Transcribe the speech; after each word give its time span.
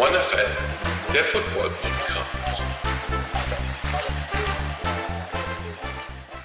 OneFL, 0.00 1.12
der 1.12 1.22
Football 1.22 1.68
Podcast. 1.68 2.62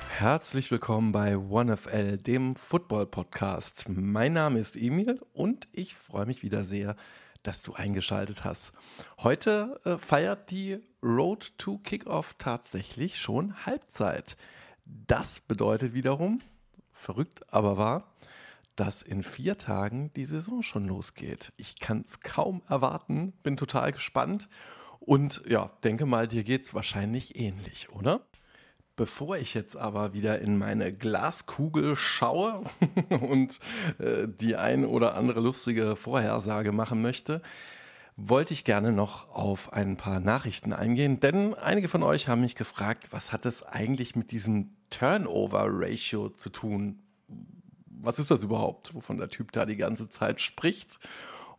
Herzlich 0.10 0.72
willkommen 0.72 1.14
bei 1.14 1.38
OneFL, 1.38 2.18
dem 2.18 2.54
Football 2.58 3.06
Podcast. 3.06 3.86
Mein 3.88 4.34
Name 4.34 4.60
ist 4.60 4.76
Emil 4.76 5.22
und 5.32 5.70
ich 5.72 5.96
freue 5.96 6.26
mich 6.26 6.44
wieder 6.44 6.66
sehr, 6.66 6.98
dass 7.44 7.64
du 7.64 7.74
eingeschaltet 7.74 8.44
hast. 8.44 8.74
Heute 9.20 9.80
äh, 9.86 9.98
feiert 10.00 10.52
die 10.52 10.80
Road 11.02 11.54
to 11.58 11.78
Kickoff 11.78 12.36
tatsächlich 12.38 13.18
schon 13.18 13.66
Halbzeit. 13.66 14.36
Das 14.84 15.40
bedeutet 15.40 15.94
wiederum, 15.94 16.42
verrückt 16.92 17.54
aber 17.54 17.78
wahr, 17.78 18.15
dass 18.76 19.02
in 19.02 19.24
vier 19.24 19.58
Tagen 19.58 20.12
die 20.16 20.26
Saison 20.26 20.64
schon 20.64 20.86
losgeht. 20.86 21.52
Ich 21.58 21.80
kann 21.80 22.02
es 22.02 22.20
kaum 22.20 22.62
erwarten, 22.68 23.34
bin 23.44 23.58
total 23.58 23.92
gespannt 23.92 24.50
und 25.00 25.44
ja, 25.48 25.72
denke 25.84 26.06
mal, 26.06 26.28
dir 26.28 26.44
geht 26.44 26.64
es 26.64 26.74
wahrscheinlich 26.74 27.40
ähnlich, 27.40 27.90
oder? 27.92 28.22
Bevor 28.96 29.38
ich 29.38 29.54
jetzt 29.54 29.76
aber 29.76 30.14
wieder 30.14 30.40
in 30.40 30.58
meine 30.58 30.94
Glaskugel 30.94 31.96
schaue 31.96 32.64
und 33.10 33.60
äh, 34.00 34.28
die 34.28 34.56
ein 34.56 34.86
oder 34.86 35.16
andere 35.16 35.42
lustige 35.42 35.96
Vorhersage 35.96 36.72
machen 36.72 37.02
möchte, 37.02 37.42
wollte 38.18 38.54
ich 38.54 38.64
gerne 38.64 38.94
noch 38.94 39.30
auf 39.30 39.74
ein 39.74 39.98
paar 39.98 40.22
Nachrichten 40.22 40.72
eingehen, 40.72 41.20
denn 41.20 41.54
einige 41.54 41.90
von 41.90 42.04
euch 42.04 42.30
haben 42.30 42.42
mich 42.42 42.56
gefragt, 42.56 43.10
was 43.12 43.34
hat 43.34 43.46
es 43.46 43.64
eigentlich 43.64 44.16
mit 44.16 44.32
diesem 44.32 44.72
Turnover-Ratio 44.90 46.30
zu 46.30 46.50
tun? 46.50 47.02
Was 48.02 48.20
ist 48.20 48.32
das 48.32 48.44
überhaupt, 48.44 48.94
wovon 48.94 49.18
der 49.18 49.30
Typ 49.30 49.52
da 49.52 49.66
die 49.66 49.78
ganze 49.78 50.10
Zeit 50.10 50.42
spricht? 50.42 51.00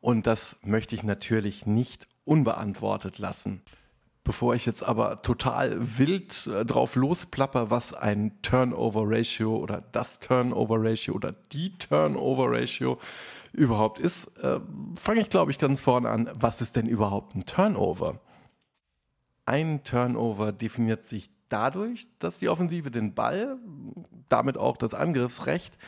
Und 0.00 0.27
das 0.27 0.56
möchte 0.62 0.94
ich 0.94 1.02
natürlich 1.02 1.66
nicht 1.66 2.08
unbeantwortet 2.24 3.19
lassen. 3.19 3.62
Bevor 4.24 4.56
ich 4.56 4.66
jetzt 4.66 4.83
aber 4.83 5.22
total 5.22 5.77
wild 5.98 6.48
äh, 6.48 6.64
drauf 6.64 6.97
losplapper, 6.97 7.70
was 7.70 7.94
ein 7.94 8.33
Turnover-Ratio 8.42 9.56
oder 9.56 9.84
das 9.92 10.19
Turnover-Ratio 10.19 11.14
oder 11.14 11.33
die 11.52 11.78
Turnover-Ratio 11.78 12.98
überhaupt 13.53 14.00
ist, 14.00 14.27
äh, 14.42 14.58
fange 14.98 15.20
ich, 15.20 15.30
glaube 15.30 15.53
ich, 15.53 15.58
ganz 15.58 15.80
vorne 15.80 16.10
an. 16.10 16.28
Was 16.34 16.60
ist 16.60 16.75
denn 16.75 16.86
überhaupt 16.86 17.36
ein 17.36 17.47
Turnover? 17.47 18.20
Ein 19.44 19.84
Turnover 19.84 20.50
definiert 20.50 21.05
sich 21.05 21.30
dadurch, 21.48 22.08
dass 22.19 22.38
die 22.38 22.48
Offensive 22.48 22.91
den 22.91 23.14
Ball, 23.14 23.58
damit 24.28 24.58
auch 24.58 24.77
das 24.77 24.92
Angriffsrecht, 24.92 25.78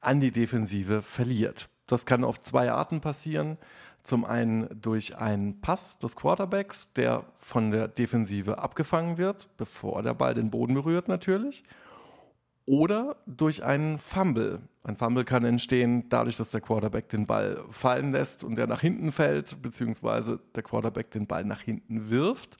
an 0.00 0.20
die 0.20 0.30
Defensive 0.30 1.02
verliert. 1.02 1.68
Das 1.86 2.06
kann 2.06 2.24
auf 2.24 2.40
zwei 2.40 2.70
Arten 2.70 3.00
passieren. 3.00 3.58
Zum 4.02 4.24
einen 4.24 4.68
durch 4.80 5.18
einen 5.18 5.60
Pass 5.60 5.98
des 5.98 6.16
Quarterbacks, 6.16 6.92
der 6.94 7.26
von 7.36 7.70
der 7.70 7.88
Defensive 7.88 8.58
abgefangen 8.58 9.18
wird, 9.18 9.48
bevor 9.56 10.02
der 10.02 10.14
Ball 10.14 10.32
den 10.32 10.50
Boden 10.50 10.74
berührt 10.74 11.08
natürlich. 11.08 11.64
Oder 12.64 13.16
durch 13.26 13.64
einen 13.64 13.98
Fumble. 13.98 14.60
Ein 14.84 14.96
Fumble 14.96 15.24
kann 15.24 15.44
entstehen 15.44 16.08
dadurch, 16.08 16.36
dass 16.36 16.50
der 16.50 16.60
Quarterback 16.60 17.08
den 17.08 17.26
Ball 17.26 17.62
fallen 17.70 18.12
lässt 18.12 18.44
und 18.44 18.56
der 18.56 18.66
nach 18.66 18.80
hinten 18.80 19.12
fällt, 19.12 19.60
beziehungsweise 19.60 20.40
der 20.54 20.62
Quarterback 20.62 21.10
den 21.10 21.26
Ball 21.26 21.44
nach 21.44 21.60
hinten 21.60 22.08
wirft. 22.08 22.56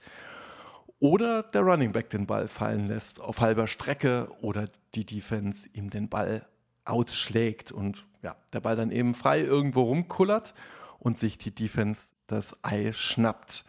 Oder 0.98 1.42
der 1.42 1.62
Running 1.62 1.92
Back 1.92 2.10
den 2.10 2.26
Ball 2.26 2.48
fallen 2.48 2.88
lässt 2.88 3.20
auf 3.20 3.40
halber 3.40 3.66
Strecke 3.66 4.28
oder 4.42 4.68
die 4.94 5.06
Defense 5.06 5.68
ihm 5.72 5.88
den 5.88 6.10
Ball 6.10 6.44
ausschlägt 6.84 7.72
und 7.72 8.06
ja, 8.22 8.36
der 8.52 8.60
Ball 8.60 8.76
dann 8.76 8.90
eben 8.90 9.14
frei 9.14 9.40
irgendwo 9.40 9.82
rumkullert 9.82 10.54
und 10.98 11.18
sich 11.18 11.38
die 11.38 11.54
Defense 11.54 12.12
das 12.26 12.56
Ei 12.62 12.92
schnappt. 12.92 13.64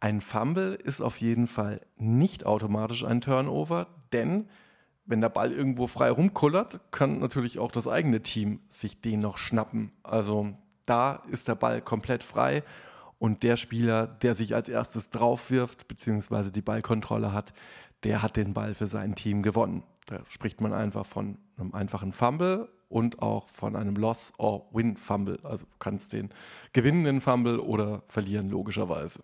Ein 0.00 0.20
Fumble 0.20 0.74
ist 0.74 1.00
auf 1.00 1.20
jeden 1.20 1.46
Fall 1.46 1.80
nicht 1.96 2.44
automatisch 2.44 3.04
ein 3.04 3.20
Turnover, 3.20 3.86
denn 4.12 4.48
wenn 5.06 5.20
der 5.20 5.28
Ball 5.28 5.52
irgendwo 5.52 5.86
frei 5.86 6.10
rumkullert, 6.10 6.80
kann 6.90 7.20
natürlich 7.20 7.58
auch 7.58 7.70
das 7.70 7.88
eigene 7.88 8.22
Team 8.22 8.60
sich 8.68 9.00
den 9.00 9.20
noch 9.20 9.38
schnappen. 9.38 9.92
Also 10.02 10.52
da 10.84 11.22
ist 11.30 11.48
der 11.48 11.54
Ball 11.54 11.80
komplett 11.80 12.24
frei 12.24 12.62
und 13.18 13.42
der 13.42 13.56
Spieler, 13.56 14.06
der 14.06 14.34
sich 14.34 14.54
als 14.54 14.68
erstes 14.68 15.10
drauf 15.10 15.50
wirft, 15.50 15.88
beziehungsweise 15.88 16.52
die 16.52 16.62
Ballkontrolle 16.62 17.32
hat, 17.32 17.52
der 18.02 18.22
hat 18.22 18.36
den 18.36 18.52
Ball 18.52 18.74
für 18.74 18.86
sein 18.86 19.14
Team 19.14 19.42
gewonnen. 19.42 19.82
Da 20.06 20.20
spricht 20.28 20.60
man 20.60 20.72
einfach 20.72 21.04
von 21.04 21.38
einem 21.58 21.74
einfachen 21.74 22.12
Fumble 22.12 22.68
und 22.88 23.20
auch 23.20 23.48
von 23.50 23.76
einem 23.76 23.96
Loss 23.96 24.32
or 24.38 24.66
Win 24.72 24.96
Fumble. 24.96 25.38
Also 25.42 25.64
du 25.64 25.72
kannst 25.78 26.12
den 26.12 26.30
gewinnenden 26.72 27.20
Fumble 27.20 27.58
oder 27.58 28.02
verlieren 28.08 28.48
logischerweise. 28.48 29.20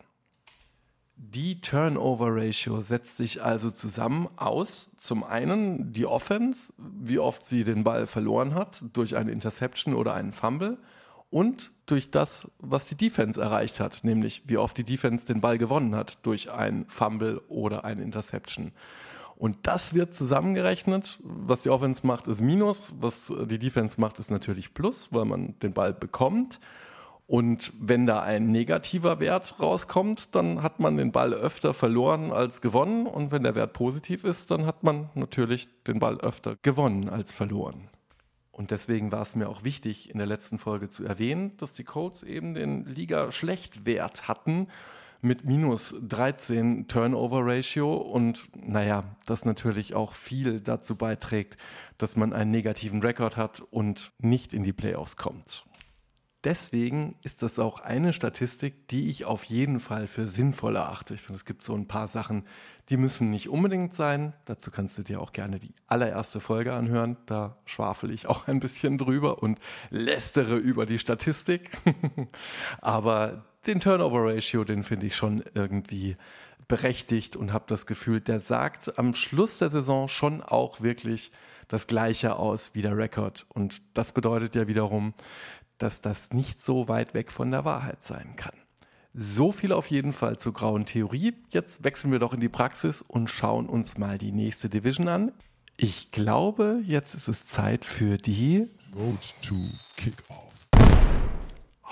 Die 1.15 1.61
Turnover 1.61 2.35
Ratio 2.35 2.81
setzt 2.81 3.17
sich 3.17 3.45
also 3.45 3.71
zusammen 3.71 4.29
aus, 4.37 4.91
zum 4.97 5.23
einen 5.23 5.93
die 5.93 6.07
Offense, 6.07 6.73
wie 6.79 7.21
oft 7.21 7.45
sie 7.45 7.63
den 7.63 7.85
Ball 7.85 8.09
verloren 8.09 8.55
hat 8.55 8.83
durch 8.93 9.17
eine 9.17 9.31
Interception 9.31 9.95
oder 9.95 10.15
einen 10.15 10.33
Fumble 10.33 10.79
und 11.31 11.71
durch 11.87 12.11
das, 12.11 12.51
was 12.59 12.87
die 12.87 12.97
Defense 12.97 13.41
erreicht 13.41 13.79
hat, 13.79 14.03
nämlich 14.03 14.43
wie 14.47 14.57
oft 14.57 14.77
die 14.77 14.85
Defense 14.85 15.25
den 15.25 15.41
Ball 15.41 15.59
gewonnen 15.59 15.95
hat 15.95 16.19
durch 16.27 16.51
ein 16.51 16.87
Fumble 16.89 17.41
oder 17.47 17.85
eine 17.85 18.03
Interception. 18.03 18.73
Und 19.43 19.57
das 19.65 19.93
wird 19.93 20.15
zusammengerechnet. 20.15 21.19
Was 21.25 21.63
die 21.63 21.71
Offense 21.71 22.07
macht, 22.07 22.29
ist 22.29 22.41
Minus. 22.41 22.95
Was 23.01 23.33
die 23.47 23.59
Defense 23.59 24.01
macht, 24.01 24.21
ist 24.21 24.31
natürlich 24.31 24.73
Plus, 24.73 25.09
weil 25.11 25.25
man 25.25 25.59
den 25.59 25.73
Ball 25.73 25.93
bekommt. 25.93 26.61
Und 27.27 27.73
wenn 27.81 28.07
da 28.07 28.23
ein 28.23 28.53
negativer 28.53 29.19
Wert 29.19 29.57
rauskommt, 29.59 30.37
dann 30.37 30.63
hat 30.63 30.79
man 30.79 30.97
den 30.97 31.11
Ball 31.11 31.35
öfter 31.35 31.75
verloren 31.75 32.31
als 32.31 32.61
gewonnen. 32.61 33.09
Und 33.09 33.33
wenn 33.33 33.43
der 33.43 33.57
Wert 33.57 33.73
positiv 33.73 34.23
ist, 34.23 34.53
dann 34.53 34.65
hat 34.65 34.85
man 34.85 35.11
natürlich 35.17 35.69
den 35.89 35.99
Ball 35.99 36.21
öfter 36.21 36.55
gewonnen 36.63 37.09
als 37.09 37.33
verloren. 37.33 37.89
Und 38.53 38.71
deswegen 38.71 39.11
war 39.11 39.23
es 39.23 39.35
mir 39.35 39.49
auch 39.49 39.65
wichtig, 39.65 40.09
in 40.09 40.19
der 40.19 40.29
letzten 40.29 40.61
Folge 40.61 40.89
zu 40.89 41.05
erwähnen, 41.05 41.57
dass 41.57 41.73
die 41.73 41.83
Colts 41.83 42.23
eben 42.23 42.55
den 42.55 42.85
Liga-Schlechtwert 42.85 44.29
hatten 44.29 44.69
mit 45.23 45.45
minus 45.45 45.95
13 46.03 46.89
Turnover-Ratio 46.89 47.95
und 47.95 48.49
naja, 48.57 49.05
das 49.25 49.45
natürlich 49.45 49.95
auch 49.95 50.13
viel 50.13 50.61
dazu 50.61 50.97
beiträgt, 50.97 51.57
dass 51.97 52.17
man 52.17 52.33
einen 52.33 52.51
negativen 52.51 53.01
Rekord 53.01 53.37
hat 53.37 53.63
und 53.71 54.13
nicht 54.19 54.53
in 54.53 54.65
die 54.65 54.73
Playoffs 54.73 55.17
kommt. 55.17 55.65
Deswegen 56.45 57.15
ist 57.23 57.45
das 57.45 57.61
auch 57.61 57.79
eine 57.79 58.13
Statistik, 58.13 58.89
die 58.89 59.09
ich 59.09 59.25
auf 59.25 59.45
jeden 59.45 59.79
Fall 59.79 60.09
für 60.09 60.27
sinnvoll 60.27 60.75
erachte. 60.75 61.15
Ich 61.15 61.21
finde, 61.21 61.37
es 61.37 61.45
gibt 61.45 61.63
so 61.63 61.73
ein 61.73 61.87
paar 61.87 62.09
Sachen, 62.09 62.45
die 62.89 62.97
müssen 62.97 63.31
nicht 63.31 63.49
unbedingt 63.49 63.95
sein. 63.95 64.33
Dazu 64.45 64.73
kannst 64.73 64.99
du 64.99 65.05
dir 65.05 65.21
auch 65.21 65.33
gerne 65.33 65.61
die 65.61 65.73
allererste 65.87 66.41
Folge 66.41 66.73
anhören. 66.73 67.17
Da 67.27 67.59
schwafel 67.65 68.11
ich 68.11 68.27
auch 68.27 68.49
ein 68.49 68.59
bisschen 68.59 68.99
drüber 68.99 69.41
und 69.41 69.61
lästere 69.91 70.57
über 70.57 70.85
die 70.85 70.99
Statistik. 70.99 71.79
Aber 72.81 73.45
den 73.67 73.81
Turnover-Ratio, 73.81 74.65
den 74.65 74.85
finde 74.85 75.07
ich 75.07 75.17
schon 75.17 75.43
irgendwie 75.55 76.17
berechtigt 76.69 77.37
und 77.37 77.53
habe 77.53 77.65
das 77.69 77.87
Gefühl, 77.87 78.21
der 78.21 78.41
sagt 78.41 78.99
am 78.99 79.15
Schluss 79.15 79.59
der 79.59 79.71
Saison 79.71 80.09
schon 80.09 80.43
auch 80.43 80.81
wirklich 80.81 81.33
das 81.69 81.87
Gleiche 81.87 82.37
aus 82.37 82.75
wie 82.75 82.83
der 82.83 82.97
Rekord. 82.97 83.47
Und 83.49 83.83
das 83.95 84.13
bedeutet 84.13 84.55
ja 84.55 84.69
wiederum, 84.69 85.15
dass 85.79 86.01
das 86.01 86.33
nicht 86.33 86.61
so 86.61 86.89
weit 86.89 87.15
weg 87.15 87.33
von 87.33 87.51
der 87.51 87.65
Wahrheit 87.65 88.03
sein 88.03 88.37
kann. 88.37 88.55
So 89.15 89.53
viel 89.53 89.73
auf 89.73 89.89
jeden 89.89 90.13
Fall 90.13 90.39
zur 90.39 90.55
grauen 90.55 90.87
Theorie. 90.87 91.35
Jetzt 91.51 91.85
wechseln 91.85 92.13
wir 92.13 92.19
doch 92.19 92.33
in 92.33 92.41
die 92.41 92.49
Praxis 92.49 93.03
und 93.03 93.29
schauen 93.29 93.69
uns 93.69 93.99
mal 93.99 94.17
die 94.17 94.33
nächste 94.33 94.69
Division 94.69 95.09
an. 95.09 95.33
Ich 95.77 96.11
glaube, 96.11 96.81
jetzt 96.85 97.15
ist 97.15 97.29
es 97.29 97.47
Zeit 97.47 97.85
für 97.85 98.17
die 98.17 98.69
Road 98.95 99.19
to 99.43 99.57
Kickoff. 99.97 100.52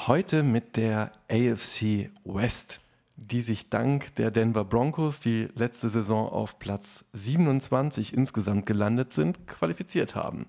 Heute 0.06 0.42
mit 0.42 0.78
der 0.78 1.12
AFC 1.30 2.08
West, 2.24 2.80
die 3.16 3.42
sich 3.42 3.68
dank 3.68 4.14
der 4.14 4.30
Denver 4.30 4.64
Broncos, 4.64 5.20
die 5.20 5.48
letzte 5.54 5.90
Saison 5.90 6.26
auf 6.26 6.58
Platz 6.58 7.04
27 7.12 8.14
insgesamt 8.14 8.64
gelandet 8.64 9.12
sind, 9.12 9.46
qualifiziert 9.46 10.14
haben 10.14 10.46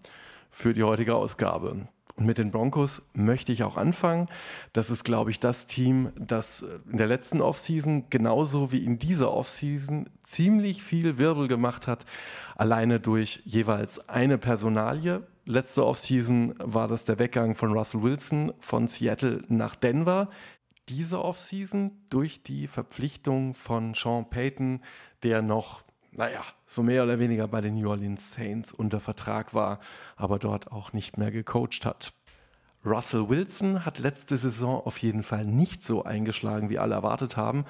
für 0.52 0.72
die 0.74 0.84
heutige 0.84 1.16
Ausgabe. 1.16 1.86
Und 2.16 2.26
mit 2.26 2.38
den 2.38 2.52
Broncos 2.52 3.02
möchte 3.14 3.52
ich 3.52 3.64
auch 3.64 3.76
anfangen. 3.76 4.30
Das 4.72 4.90
ist, 4.90 5.04
glaube 5.04 5.32
ich, 5.32 5.40
das 5.42 5.66
Team, 5.66 6.14
das 6.18 6.64
in 6.90 6.98
der 6.98 7.08
letzten 7.08 7.42
Offseason 7.42 8.06
genauso 8.10 8.72
wie 8.72 8.86
in 8.86 9.00
dieser 9.00 9.34
Offseason 9.34 10.10
ziemlich 10.24 10.82
viel 10.82 11.18
Wirbel 11.18 11.50
gemacht 11.50 11.88
hat, 11.88 12.06
alleine 12.56 13.02
durch 13.02 13.42
jeweils 13.44 14.08
eine 14.08 14.38
Personalie. 14.38 15.24
Letzte 15.52 15.86
Offseason 15.86 16.56
war 16.60 16.88
das 16.88 17.04
der 17.04 17.20
Weggang 17.20 17.56
von 17.56 17.74
Russell 17.74 18.02
Wilson 18.02 18.54
von 18.62 18.88
Seattle 18.88 19.44
nach 19.50 19.76
Denver. 19.76 20.30
Diese 20.88 21.22
Offseason 21.22 21.92
durch 22.10 22.42
die 22.42 22.68
Verpflichtung 22.68 23.54
von 23.54 23.94
Sean 23.94 24.30
Payton, 24.30 24.80
der 25.24 25.42
noch 25.42 25.84
naja, 26.14 26.42
so 26.66 26.84
mehr 26.84 27.04
oder 27.04 27.20
weniger 27.20 27.50
bei 27.50 27.60
den 27.60 27.76
New 27.76 27.90
Orleans 27.90 28.32
Saints 28.32 28.72
unter 28.72 29.02
Vertrag 29.02 29.54
war, 29.54 29.82
aber 30.16 30.40
dort 30.40 30.72
auch 30.72 30.94
nicht 30.94 31.18
mehr 31.18 31.32
gecoacht 31.32 31.86
hat. 31.86 32.14
Russell 32.86 33.28
Wilson 33.28 33.84
hat 33.84 34.00
letzte 34.00 34.38
Saison 34.38 34.82
auf 34.86 35.00
jeden 35.00 35.22
Fall 35.22 35.44
nicht 35.44 35.84
so 35.84 36.06
eingeschlagen, 36.06 36.70
wie 36.70 36.80
alle 36.80 36.96
erwartet 36.96 37.36
haben. 37.36 37.66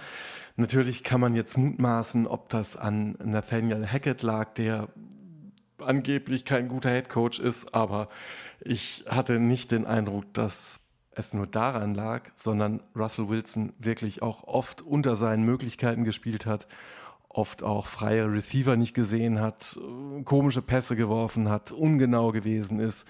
Natürlich 0.55 1.03
kann 1.03 1.19
man 1.19 1.33
jetzt 1.33 1.57
mutmaßen, 1.57 2.27
ob 2.27 2.49
das 2.49 2.77
an 2.77 3.17
Nathaniel 3.23 3.87
Hackett 3.87 4.21
lag, 4.21 4.53
der 4.53 4.89
angeblich 5.81 6.45
kein 6.45 6.67
guter 6.67 6.89
Headcoach 6.89 7.39
ist, 7.39 7.73
aber 7.73 8.09
ich 8.61 9.05
hatte 9.07 9.39
nicht 9.39 9.71
den 9.71 9.85
Eindruck, 9.85 10.33
dass 10.33 10.79
es 11.13 11.33
nur 11.33 11.47
daran 11.47 11.93
lag, 11.93 12.29
sondern 12.35 12.81
Russell 12.95 13.29
Wilson 13.29 13.73
wirklich 13.79 14.21
auch 14.21 14.43
oft 14.45 14.81
unter 14.81 15.15
seinen 15.15 15.43
Möglichkeiten 15.43 16.03
gespielt 16.03 16.45
hat, 16.45 16.67
oft 17.29 17.63
auch 17.63 17.87
freie 17.87 18.31
Receiver 18.31 18.75
nicht 18.75 18.93
gesehen 18.93 19.39
hat, 19.39 19.79
komische 20.25 20.61
Pässe 20.61 20.95
geworfen 20.95 21.49
hat, 21.49 21.71
ungenau 21.71 22.31
gewesen 22.31 22.79
ist, 22.79 23.07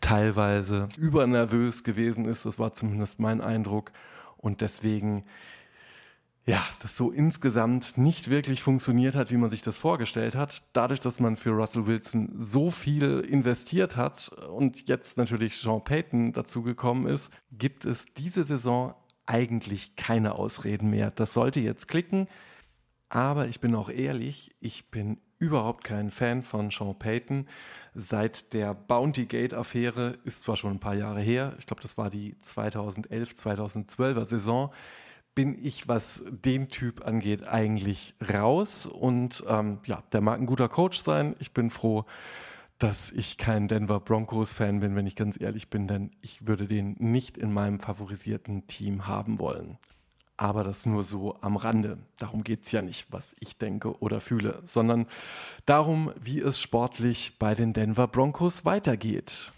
teilweise 0.00 0.88
übernervös 0.98 1.84
gewesen 1.84 2.26
ist, 2.26 2.44
das 2.44 2.58
war 2.58 2.74
zumindest 2.74 3.20
mein 3.20 3.40
Eindruck. 3.40 3.92
Und 4.36 4.60
deswegen 4.60 5.24
ja, 6.44 6.60
das 6.80 6.96
so 6.96 7.12
insgesamt 7.12 7.96
nicht 7.96 8.28
wirklich 8.28 8.62
funktioniert 8.62 9.14
hat, 9.14 9.30
wie 9.30 9.36
man 9.36 9.48
sich 9.48 9.62
das 9.62 9.78
vorgestellt 9.78 10.34
hat. 10.34 10.62
Dadurch, 10.72 10.98
dass 10.98 11.20
man 11.20 11.36
für 11.36 11.50
Russell 11.50 11.86
Wilson 11.86 12.32
so 12.36 12.70
viel 12.70 13.20
investiert 13.20 13.96
hat 13.96 14.28
und 14.50 14.88
jetzt 14.88 15.18
natürlich 15.18 15.58
Sean 15.58 15.84
Payton 15.84 16.32
dazu 16.32 16.62
gekommen 16.62 17.06
ist, 17.06 17.30
gibt 17.52 17.84
es 17.84 18.06
diese 18.16 18.42
Saison 18.42 18.94
eigentlich 19.24 19.94
keine 19.94 20.34
Ausreden 20.34 20.90
mehr. 20.90 21.12
Das 21.12 21.32
sollte 21.32 21.60
jetzt 21.60 21.86
klicken. 21.86 22.26
Aber 23.08 23.46
ich 23.46 23.60
bin 23.60 23.74
auch 23.74 23.90
ehrlich, 23.90 24.56
ich 24.58 24.90
bin 24.90 25.20
überhaupt 25.38 25.84
kein 25.84 26.10
Fan 26.10 26.42
von 26.42 26.70
Sean 26.70 26.98
Payton. 26.98 27.46
Seit 27.94 28.52
der 28.52 28.74
Bounty 28.74 29.26
Gate-Affäre 29.26 30.18
ist 30.24 30.42
zwar 30.42 30.56
schon 30.56 30.72
ein 30.72 30.80
paar 30.80 30.94
Jahre 30.94 31.20
her, 31.20 31.54
ich 31.58 31.66
glaube, 31.66 31.82
das 31.82 31.98
war 31.98 32.10
die 32.10 32.38
2011, 32.40 33.32
2012er 33.32 34.24
Saison, 34.24 34.72
bin 35.34 35.56
ich, 35.58 35.88
was 35.88 36.22
den 36.28 36.68
Typ 36.68 37.06
angeht, 37.06 37.46
eigentlich 37.46 38.14
raus. 38.32 38.86
Und 38.86 39.42
ähm, 39.48 39.78
ja, 39.86 40.02
der 40.12 40.20
mag 40.20 40.38
ein 40.38 40.46
guter 40.46 40.68
Coach 40.68 41.00
sein. 41.00 41.34
Ich 41.38 41.52
bin 41.52 41.70
froh, 41.70 42.04
dass 42.78 43.12
ich 43.12 43.38
kein 43.38 43.68
Denver 43.68 44.00
Broncos-Fan 44.00 44.80
bin, 44.80 44.96
wenn 44.96 45.06
ich 45.06 45.14
ganz 45.14 45.40
ehrlich 45.40 45.70
bin, 45.70 45.86
denn 45.86 46.10
ich 46.20 46.46
würde 46.46 46.66
den 46.66 46.96
nicht 46.98 47.38
in 47.38 47.52
meinem 47.52 47.78
favorisierten 47.78 48.66
Team 48.66 49.06
haben 49.06 49.38
wollen. 49.38 49.78
Aber 50.36 50.64
das 50.64 50.86
nur 50.86 51.04
so 51.04 51.38
am 51.40 51.56
Rande. 51.56 51.98
Darum 52.18 52.42
geht 52.42 52.64
es 52.64 52.72
ja 52.72 52.82
nicht, 52.82 53.06
was 53.12 53.36
ich 53.38 53.58
denke 53.58 54.00
oder 54.00 54.20
fühle, 54.20 54.60
sondern 54.64 55.06
darum, 55.66 56.12
wie 56.20 56.40
es 56.40 56.60
sportlich 56.60 57.38
bei 57.38 57.54
den 57.54 57.72
Denver 57.72 58.08
Broncos 58.08 58.64
weitergeht. 58.64 59.52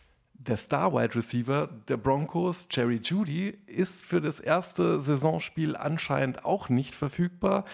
Der 0.46 0.58
Star-Wide 0.58 1.14
Receiver 1.14 1.70
der 1.88 1.96
Broncos, 1.96 2.68
Jerry 2.70 3.00
Judy, 3.02 3.56
ist 3.66 4.02
für 4.02 4.20
das 4.20 4.40
erste 4.40 5.00
Saisonspiel 5.00 5.74
anscheinend 5.74 6.44
auch 6.44 6.68
nicht 6.68 6.94
verfügbar. 6.94 7.64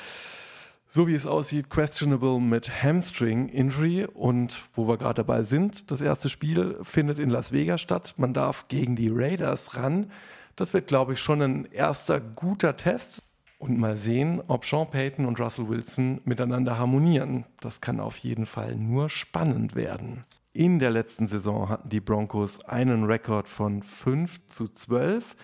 So 0.87 1.09
wie 1.09 1.15
es 1.15 1.27
aussieht, 1.27 1.69
questionable 1.69 2.39
mit 2.39 2.83
Hamstring 2.83 3.49
Injury. 3.49 4.07
Und 4.07 4.63
wo 4.75 4.87
wir 4.87 4.99
gerade 4.99 5.25
dabei 5.25 5.43
sind, 5.43 5.91
das 5.91 6.01
erste 6.01 6.29
Spiel 6.29 6.79
findet 6.83 7.19
in 7.19 7.31
Las 7.31 7.51
Vegas 7.51 7.81
statt. 7.81 8.15
Man 8.19 8.35
darf 8.35 8.69
gegen 8.69 8.95
die 8.95 9.11
Raiders 9.13 9.75
ran. 9.75 10.13
Das 10.55 10.73
wird, 10.73 10.87
glaube 10.87 11.15
ich, 11.15 11.21
schon 11.21 11.43
ein 11.43 11.65
erster 11.73 12.21
guter 12.21 12.77
Test. 12.77 13.21
Und 13.59 13.79
mal 13.79 13.97
sehen, 13.97 14.43
ob 14.47 14.65
Sean 14.65 14.89
Payton 14.89 15.27
und 15.27 15.41
Russell 15.41 15.69
Wilson 15.69 16.21
miteinander 16.25 16.79
harmonieren. 16.79 17.47
Das 17.61 17.81
kann 17.81 17.99
auf 17.99 18.17
jeden 18.19 18.47
Fall 18.47 18.77
nur 18.77 19.11
spannend 19.11 19.75
werden. 19.75 20.25
In 20.53 20.81
der 20.81 20.91
letzten 20.91 21.29
Saison 21.29 21.69
hatten 21.69 21.89
die 21.91 22.01
Broncos 22.01 22.65
einen 22.65 23.05
Rekord 23.05 23.49
von 23.49 23.85
5 23.85 24.47
zu 24.49 24.67
12. 24.67 25.37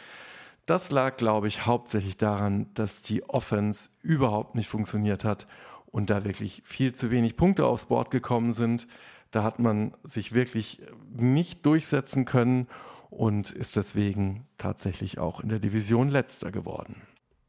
Das 0.66 0.90
lag, 0.90 1.16
glaube 1.16 1.46
ich, 1.46 1.64
hauptsächlich 1.64 2.16
daran, 2.16 2.66
dass 2.74 3.02
die 3.02 3.22
Offense 3.28 3.90
überhaupt 4.02 4.56
nicht 4.56 4.68
funktioniert 4.68 5.24
hat 5.24 5.46
und 5.86 6.10
da 6.10 6.24
wirklich 6.24 6.62
viel 6.64 6.92
zu 6.92 7.12
wenig 7.12 7.36
Punkte 7.36 7.66
aufs 7.66 7.86
Board 7.86 8.10
gekommen 8.10 8.52
sind. 8.52 8.88
Da 9.30 9.44
hat 9.44 9.60
man 9.60 9.94
sich 10.02 10.32
wirklich 10.32 10.82
nicht 11.16 11.64
durchsetzen 11.64 12.24
können 12.24 12.66
und 13.08 13.52
ist 13.52 13.76
deswegen 13.76 14.48
tatsächlich 14.58 15.18
auch 15.20 15.38
in 15.38 15.50
der 15.50 15.60
Division 15.60 16.08
letzter 16.08 16.50
geworden. 16.50 17.02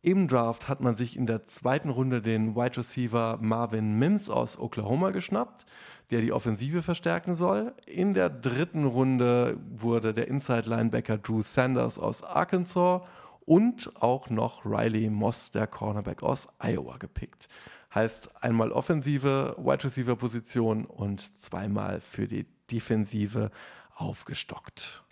Im 0.03 0.27
Draft 0.27 0.69
hat 0.69 0.79
man 0.79 0.95
sich 0.95 1.17
in 1.17 1.25
der 1.25 1.45
zweiten 1.45 1.89
Runde 1.89 2.21
den 2.21 2.55
Wide 2.55 2.77
Receiver 2.77 3.39
Marvin 3.41 3.97
Mims 3.97 4.29
aus 4.29 4.59
Oklahoma 4.59 5.09
geschnappt 5.09 5.65
der 6.11 6.21
die 6.21 6.31
Offensive 6.31 6.81
verstärken 6.81 7.35
soll. 7.35 7.73
In 7.85 8.13
der 8.13 8.29
dritten 8.29 8.85
Runde 8.85 9.57
wurde 9.69 10.13
der 10.13 10.27
Inside-Linebacker 10.27 11.17
Drew 11.17 11.41
Sanders 11.41 11.99
aus 11.99 12.23
Arkansas 12.23 13.01
und 13.45 13.91
auch 14.01 14.29
noch 14.29 14.65
Riley 14.65 15.09
Moss, 15.09 15.51
der 15.51 15.67
Cornerback 15.67 16.23
aus 16.23 16.47
Iowa, 16.59 16.97
gepickt. 16.97 17.47
Heißt 17.93 18.43
einmal 18.43 18.71
offensive 18.71 19.55
Wide 19.57 19.85
Receiver 19.85 20.15
Position 20.15 20.85
und 20.85 21.35
zweimal 21.37 22.01
für 22.01 22.27
die 22.27 22.45
Defensive 22.69 23.51
aufgestockt. 23.95 25.03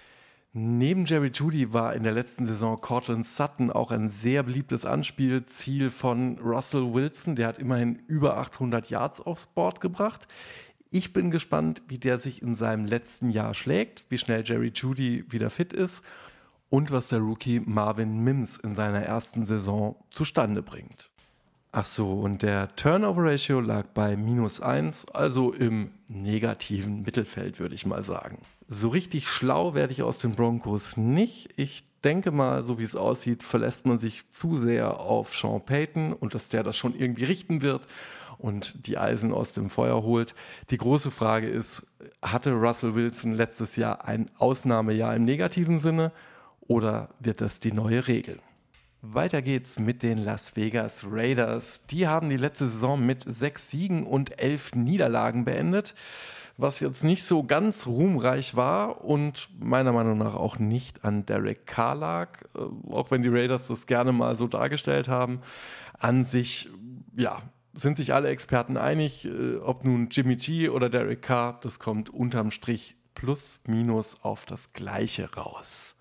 Neben 0.57 1.03
Jerry 1.03 1.31
Judy 1.33 1.73
war 1.73 1.95
in 1.95 2.03
der 2.03 2.13
letzten 2.13 2.45
Saison 2.45 2.79
Cortland 2.79 3.25
Sutton 3.25 3.71
auch 3.71 3.91
ein 3.91 4.07
sehr 4.07 4.41
beliebtes 4.41 4.85
Anspielziel 4.85 5.89
von 5.89 6.39
Russell 6.39 6.93
Wilson. 6.93 7.35
Der 7.35 7.47
hat 7.47 7.59
immerhin 7.59 8.01
über 8.07 8.37
800 8.37 8.89
Yards 8.89 9.19
aufs 9.19 9.47
Board 9.47 9.81
gebracht. 9.81 10.29
Ich 10.91 11.13
bin 11.13 11.31
gespannt, 11.31 11.81
wie 11.87 11.97
der 11.97 12.19
sich 12.19 12.41
in 12.41 12.55
seinem 12.55 12.85
letzten 12.85 13.29
Jahr 13.29 13.53
schlägt, 13.53 14.05
wie 14.09 14.17
schnell 14.17 14.43
Jerry 14.45 14.71
Judy 14.73 15.25
wieder 15.29 15.49
fit 15.49 15.73
ist 15.73 16.03
und 16.69 16.91
was 16.91 17.09
der 17.09 17.19
Rookie 17.19 17.59
Marvin 17.59 18.19
Mims 18.19 18.57
in 18.57 18.75
seiner 18.75 19.01
ersten 19.01 19.45
Saison 19.45 19.95
zustande 20.11 20.61
bringt. 20.61 21.09
Ach 21.71 21.85
so, 21.85 22.13
und 22.13 22.41
der 22.41 22.73
Turnover 22.77 23.23
Ratio 23.25 23.59
lag 23.59 23.87
bei 23.87 24.15
minus 24.15 24.61
1, 24.61 25.07
also 25.09 25.51
im 25.51 25.91
negativen 26.07 27.01
Mittelfeld, 27.01 27.59
würde 27.59 27.75
ich 27.75 27.85
mal 27.85 28.01
sagen. 28.01 28.37
So 28.67 28.87
richtig 28.87 29.27
schlau 29.27 29.73
werde 29.73 29.91
ich 29.91 30.01
aus 30.01 30.17
den 30.17 30.35
Broncos 30.35 30.95
nicht. 30.95 31.49
Ich 31.57 31.83
denke 32.05 32.31
mal, 32.31 32.63
so 32.63 32.79
wie 32.79 32.83
es 32.83 32.95
aussieht, 32.95 33.43
verlässt 33.43 33.85
man 33.85 33.97
sich 33.97 34.31
zu 34.31 34.55
sehr 34.55 35.01
auf 35.01 35.35
Sean 35.35 35.65
Payton 35.65 36.13
und 36.13 36.33
dass 36.33 36.47
der 36.47 36.63
das 36.63 36.77
schon 36.77 36.95
irgendwie 36.95 37.25
richten 37.25 37.61
wird 37.61 37.87
und 38.37 38.87
die 38.87 38.97
Eisen 38.97 39.33
aus 39.33 39.51
dem 39.51 39.69
Feuer 39.69 40.03
holt. 40.03 40.35
Die 40.69 40.77
große 40.77 41.11
Frage 41.11 41.47
ist, 41.47 41.87
hatte 42.21 42.53
Russell 42.53 42.95
Wilson 42.95 43.33
letztes 43.33 43.75
Jahr 43.75 44.07
ein 44.07 44.29
Ausnahmejahr 44.37 45.15
im 45.15 45.25
negativen 45.25 45.77
Sinne 45.77 46.11
oder 46.67 47.09
wird 47.19 47.41
das 47.41 47.59
die 47.59 47.71
neue 47.71 48.07
Regel? 48.07 48.39
Weiter 49.13 49.41
geht's 49.41 49.79
mit 49.79 50.01
den 50.01 50.17
Las 50.17 50.55
Vegas 50.55 51.05
Raiders. 51.09 51.85
Die 51.87 52.07
haben 52.07 52.29
die 52.29 52.37
letzte 52.37 52.67
Saison 52.67 53.05
mit 53.05 53.21
sechs 53.21 53.69
Siegen 53.69 54.05
und 54.05 54.41
elf 54.41 54.73
Niederlagen 54.73 55.45
beendet, 55.45 55.93
was 56.57 56.79
jetzt 56.79 57.03
nicht 57.03 57.23
so 57.23 57.43
ganz 57.43 57.85
ruhmreich 57.85 58.55
war 58.55 59.03
und 59.05 59.49
meiner 59.59 59.91
Meinung 59.91 60.17
nach 60.17 60.35
auch 60.35 60.57
nicht 60.57 61.05
an 61.05 61.25
Derek 61.25 61.67
Carr 61.67 61.95
lag, 61.95 62.41
äh, 62.55 62.91
auch 62.91 63.11
wenn 63.11 63.21
die 63.21 63.29
Raiders 63.29 63.67
das 63.67 63.85
gerne 63.85 64.11
mal 64.11 64.35
so 64.35 64.47
dargestellt 64.47 65.07
haben. 65.07 65.41
An 65.99 66.23
sich, 66.23 66.69
ja, 67.15 67.41
sind 67.75 67.97
sich 67.97 68.13
alle 68.13 68.29
Experten 68.29 68.77
einig, 68.77 69.25
äh, 69.25 69.57
ob 69.57 69.83
nun 69.83 70.09
Jimmy 70.09 70.35
G 70.35 70.69
oder 70.69 70.89
Derek 70.89 71.21
Carr, 71.21 71.59
das 71.61 71.79
kommt 71.79 72.09
unterm 72.09 72.51
Strich 72.51 72.95
plus 73.13 73.59
minus 73.67 74.21
auf 74.21 74.45
das 74.45 74.73
Gleiche 74.73 75.33
raus. 75.35 75.95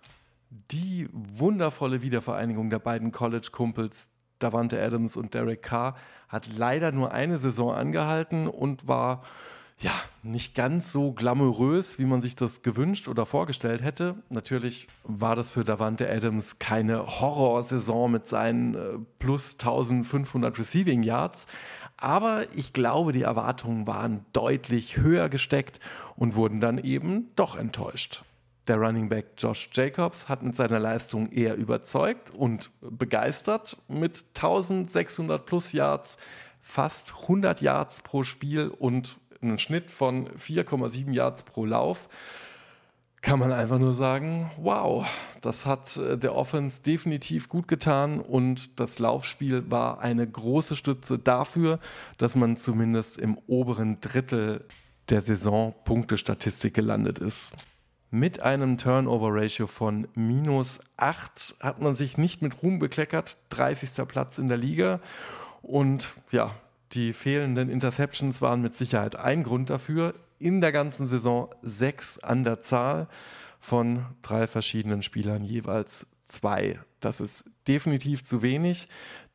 Die 0.70 1.08
wundervolle 1.12 2.02
Wiedervereinigung 2.02 2.70
der 2.70 2.78
beiden 2.78 3.12
College-Kumpels 3.12 4.10
Davante 4.38 4.80
Adams 4.82 5.16
und 5.16 5.34
Derek 5.34 5.62
Carr 5.62 5.96
hat 6.28 6.48
leider 6.56 6.92
nur 6.92 7.12
eine 7.12 7.38
Saison 7.38 7.72
angehalten 7.72 8.46
und 8.48 8.88
war 8.88 9.22
ja, 9.78 9.92
nicht 10.22 10.54
ganz 10.54 10.92
so 10.92 11.12
glamourös, 11.12 11.98
wie 11.98 12.04
man 12.04 12.20
sich 12.20 12.36
das 12.36 12.62
gewünscht 12.62 13.08
oder 13.08 13.26
vorgestellt 13.26 13.82
hätte. 13.82 14.16
Natürlich 14.30 14.88
war 15.02 15.36
das 15.36 15.50
für 15.50 15.64
Davante 15.64 16.08
Adams 16.08 16.58
keine 16.58 17.06
Horrorsaison 17.06 18.10
mit 18.10 18.26
seinen 18.26 18.74
äh, 18.74 18.98
plus 19.18 19.54
1500 19.54 20.58
Receiving 20.58 21.02
Yards. 21.02 21.46
Aber 21.96 22.46
ich 22.54 22.72
glaube, 22.72 23.12
die 23.12 23.22
Erwartungen 23.22 23.86
waren 23.86 24.24
deutlich 24.32 24.96
höher 24.96 25.28
gesteckt 25.28 25.80
und 26.16 26.34
wurden 26.34 26.60
dann 26.60 26.78
eben 26.78 27.30
doch 27.36 27.56
enttäuscht. 27.56 28.24
Der 28.66 28.76
Running 28.76 29.10
Back 29.10 29.32
Josh 29.36 29.68
Jacobs 29.72 30.28
hat 30.28 30.42
mit 30.42 30.56
seiner 30.56 30.78
Leistung 30.78 31.30
eher 31.30 31.56
überzeugt 31.56 32.30
und 32.30 32.70
begeistert 32.80 33.76
mit 33.88 34.24
1600 34.34 35.44
plus 35.44 35.72
Yards, 35.72 36.16
fast 36.62 37.12
100 37.22 37.60
Yards 37.60 38.00
pro 38.00 38.22
Spiel 38.22 38.68
und 38.68 39.18
einen 39.44 39.58
Schnitt 39.58 39.90
von 39.90 40.28
4,7 40.28 41.12
Yards 41.12 41.42
pro 41.42 41.64
Lauf, 41.64 42.08
kann 43.24 43.38
man 43.38 43.52
einfach 43.52 43.78
nur 43.78 43.94
sagen, 43.94 44.50
wow, 44.58 45.06
das 45.40 45.64
hat 45.64 45.96
äh, 45.96 46.18
der 46.18 46.34
Offense 46.34 46.82
definitiv 46.82 47.48
gut 47.48 47.68
getan 47.68 48.20
und 48.20 48.78
das 48.78 48.98
Laufspiel 48.98 49.70
war 49.70 50.00
eine 50.00 50.26
große 50.26 50.76
Stütze 50.76 51.18
dafür, 51.18 51.80
dass 52.18 52.34
man 52.34 52.56
zumindest 52.56 53.16
im 53.16 53.38
oberen 53.46 53.98
Drittel 54.00 54.66
der 55.08 55.22
Saison 55.22 55.74
Punktestatistik 55.84 56.74
gelandet 56.74 57.18
ist. 57.18 57.52
Mit 58.10 58.40
einem 58.40 58.78
Turnover-Ratio 58.78 59.66
von 59.66 60.06
minus 60.14 60.78
8 60.98 61.56
hat 61.60 61.80
man 61.80 61.94
sich 61.94 62.18
nicht 62.18 62.42
mit 62.42 62.62
Ruhm 62.62 62.78
bekleckert. 62.78 63.38
30. 63.48 64.06
Platz 64.06 64.38
in 64.38 64.48
der 64.48 64.58
Liga. 64.58 65.00
Und 65.62 66.14
ja, 66.30 66.54
die 66.94 67.12
fehlenden 67.12 67.68
Interceptions 67.68 68.40
waren 68.40 68.62
mit 68.62 68.74
Sicherheit 68.74 69.16
ein 69.16 69.42
Grund 69.42 69.70
dafür. 69.70 70.14
In 70.38 70.60
der 70.60 70.72
ganzen 70.72 71.06
Saison 71.06 71.54
sechs 71.62 72.18
an 72.18 72.44
der 72.44 72.60
Zahl 72.60 73.08
von 73.60 74.04
drei 74.22 74.46
verschiedenen 74.46 75.02
Spielern 75.02 75.44
jeweils 75.44 76.06
zwei. 76.22 76.78
Das 77.00 77.20
ist 77.20 77.44
definitiv 77.66 78.24
zu 78.24 78.42
wenig. 78.42 78.88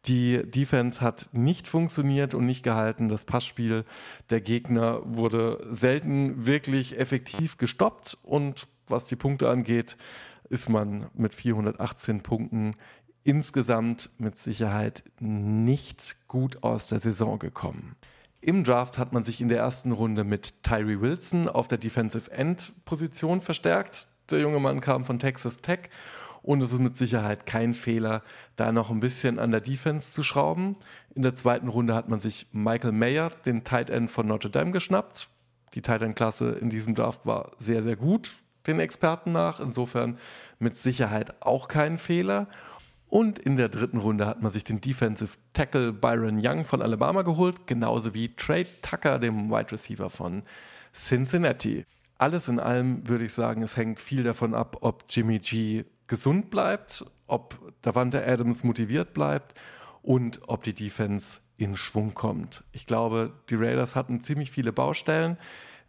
Die 0.06 0.50
Defense 0.50 1.02
hat 1.02 1.30
nicht 1.34 1.68
funktioniert 1.68 2.34
und 2.34 2.46
nicht 2.46 2.64
gehalten. 2.64 3.10
Das 3.10 3.26
Passspiel 3.26 3.84
der 4.30 4.40
Gegner 4.40 5.02
wurde 5.04 5.60
selten 5.70 6.46
wirklich 6.46 6.98
effektiv 6.98 7.58
gestoppt. 7.58 8.18
Und 8.24 8.68
was 8.88 9.06
die 9.06 9.18
Punkte 9.18 9.50
angeht, 9.50 9.98
ist 10.50 10.70
man 10.70 11.08
mit 11.14 11.36
418 11.36 12.22
Punkten 12.22 12.76
insgesamt 13.24 14.10
mit 14.18 14.38
Sicherheit 14.38 15.04
nicht 15.20 16.18
gut 16.28 16.64
aus 16.64 16.88
der 16.88 17.00
Saison 17.00 17.40
gekommen. 17.40 17.96
Im 18.42 18.64
Draft 18.64 18.98
hat 18.98 19.12
man 19.12 19.24
sich 19.24 19.42
in 19.42 19.50
der 19.50 19.58
ersten 19.60 19.92
Runde 19.92 20.24
mit 20.24 20.64
Tyree 20.64 21.02
Wilson 21.02 21.50
auf 21.50 21.68
der 21.68 21.78
Defensive 21.78 22.32
End 22.32 22.72
Position 22.86 23.42
verstärkt. 23.42 24.08
Der 24.32 24.40
junge 24.40 24.60
Mann 24.60 24.80
kam 24.80 25.04
von 25.04 25.20
Texas 25.20 25.58
Tech 25.58 25.90
und 26.42 26.62
es 26.62 26.72
ist 26.72 26.80
mit 26.80 26.96
Sicherheit 26.96 27.46
kein 27.46 27.74
Fehler, 27.74 28.24
da 28.56 28.72
noch 28.72 28.92
ein 28.92 29.02
bisschen 29.02 29.40
an 29.40 29.52
der 29.52 29.62
Defense 29.62 30.14
zu 30.14 30.24
schrauben. 30.24 30.78
In 31.14 31.22
der 31.22 31.36
zweiten 31.36 31.68
Runde 31.68 31.94
hat 31.94 32.08
man 32.08 32.20
sich 32.20 32.48
Michael 32.54 32.94
Mayer, 32.94 33.30
den 33.46 33.64
Tight 33.64 33.90
End 33.90 34.10
von 34.10 34.28
Notre 34.28 34.50
Dame, 34.50 34.72
geschnappt. 34.72 35.28
Die 35.74 35.82
Tight 35.82 36.02
End-Klasse 36.02 36.52
in 36.52 36.70
diesem 36.70 36.96
Draft 36.96 37.26
war 37.26 37.52
sehr, 37.60 37.84
sehr 37.84 37.96
gut, 37.96 38.32
den 38.68 38.80
Experten 38.80 39.32
nach. 39.32 39.60
Insofern 39.60 40.18
mit 40.60 40.78
Sicherheit 40.78 41.42
auch 41.42 41.68
kein 41.68 41.98
Fehler. 41.98 42.48
Und 43.10 43.40
in 43.40 43.56
der 43.58 43.70
dritten 43.70 43.98
Runde 43.98 44.28
hat 44.28 44.42
man 44.42 44.52
sich 44.52 44.64
den 44.64 44.82
Defensive 44.82 45.36
Tackle 45.54 45.92
Byron 45.92 46.40
Young 46.42 46.64
von 46.64 46.82
Alabama 46.82 47.24
geholt, 47.24 47.66
genauso 47.66 48.14
wie 48.14 48.36
Trey 48.36 48.66
Tucker, 48.84 49.18
dem 49.18 49.50
Wide 49.50 49.72
Receiver 49.72 50.12
von 50.12 50.44
Cincinnati. 50.94 51.86
Alles 52.20 52.48
in 52.50 52.60
allem 52.60 53.08
würde 53.08 53.26
ich 53.26 53.34
sagen, 53.34 53.64
es 53.64 53.78
hängt 53.78 54.00
viel 54.00 54.24
davon 54.24 54.54
ab, 54.54 54.78
ob 54.82 55.06
Jimmy 55.10 55.40
G 55.40 55.86
gesund 56.06 56.52
bleibt, 56.52 57.04
ob 57.26 57.60
Davante 57.82 58.26
Adams 58.26 58.64
motiviert 58.64 59.14
bleibt 59.14 59.60
und 60.04 60.42
ob 60.48 60.64
die 60.64 60.74
Defense 60.74 61.40
in 61.58 61.76
Schwung 61.76 62.14
kommt. 62.14 62.64
Ich 62.72 62.86
glaube, 62.86 63.34
die 63.50 63.56
Raiders 63.56 63.96
hatten 63.96 64.20
ziemlich 64.20 64.52
viele 64.52 64.72
Baustellen, 64.72 65.38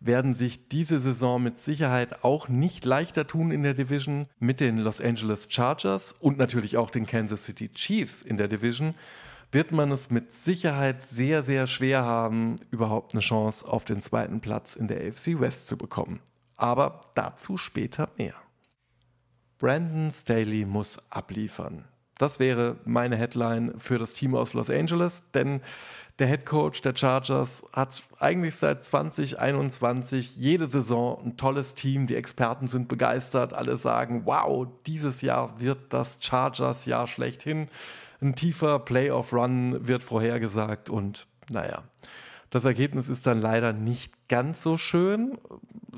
werden 0.00 0.32
sich 0.34 0.68
diese 0.68 0.98
Saison 0.98 1.42
mit 1.42 1.58
Sicherheit 1.58 2.24
auch 2.24 2.48
nicht 2.48 2.84
leichter 2.84 3.26
tun 3.26 3.50
in 3.50 3.62
der 3.62 3.74
Division 3.74 4.26
mit 4.38 4.58
den 4.60 4.78
Los 4.78 5.00
Angeles 5.00 5.46
Chargers 5.50 6.12
und 6.12 6.38
natürlich 6.38 6.78
auch 6.78 6.90
den 6.90 7.06
Kansas 7.06 7.44
City 7.44 7.68
Chiefs 7.68 8.22
in 8.22 8.38
der 8.38 8.48
Division. 8.48 8.94
Wird 9.52 9.72
man 9.72 9.90
es 9.90 10.10
mit 10.10 10.32
Sicherheit 10.32 11.02
sehr, 11.02 11.42
sehr 11.42 11.66
schwer 11.66 12.04
haben, 12.04 12.56
überhaupt 12.70 13.14
eine 13.14 13.20
Chance 13.20 13.66
auf 13.66 13.84
den 13.84 14.00
zweiten 14.00 14.40
Platz 14.40 14.74
in 14.74 14.88
der 14.88 15.06
AFC 15.06 15.38
West 15.38 15.66
zu 15.66 15.76
bekommen. 15.76 16.20
Aber 16.56 17.00
dazu 17.14 17.56
später 17.56 18.08
mehr. 18.16 18.34
Brandon 19.58 20.10
Staley 20.10 20.64
muss 20.64 20.98
abliefern. 21.10 21.84
Das 22.20 22.38
wäre 22.38 22.76
meine 22.84 23.16
Headline 23.16 23.72
für 23.78 23.98
das 23.98 24.12
Team 24.12 24.34
aus 24.34 24.52
Los 24.52 24.68
Angeles, 24.68 25.22
denn 25.32 25.62
der 26.18 26.26
Head 26.26 26.44
Coach 26.44 26.82
der 26.82 26.94
Chargers 26.94 27.64
hat 27.72 28.02
eigentlich 28.18 28.56
seit 28.56 28.84
2021 28.84 30.36
jede 30.36 30.66
Saison 30.66 31.18
ein 31.24 31.38
tolles 31.38 31.72
Team. 31.72 32.06
Die 32.06 32.16
Experten 32.16 32.66
sind 32.66 32.88
begeistert. 32.88 33.54
Alle 33.54 33.78
sagen, 33.78 34.26
wow, 34.26 34.66
dieses 34.84 35.22
Jahr 35.22 35.58
wird 35.62 35.78
das 35.94 36.18
Chargers-Jahr 36.20 37.06
schlechthin. 37.06 37.68
Ein 38.20 38.34
tiefer 38.34 38.80
Playoff-Run 38.80 39.88
wird 39.88 40.02
vorhergesagt 40.02 40.90
und 40.90 41.26
naja, 41.48 41.84
das 42.50 42.66
Ergebnis 42.66 43.08
ist 43.08 43.26
dann 43.26 43.40
leider 43.40 43.72
nicht 43.72 44.12
ganz 44.28 44.62
so 44.62 44.76
schön. 44.76 45.38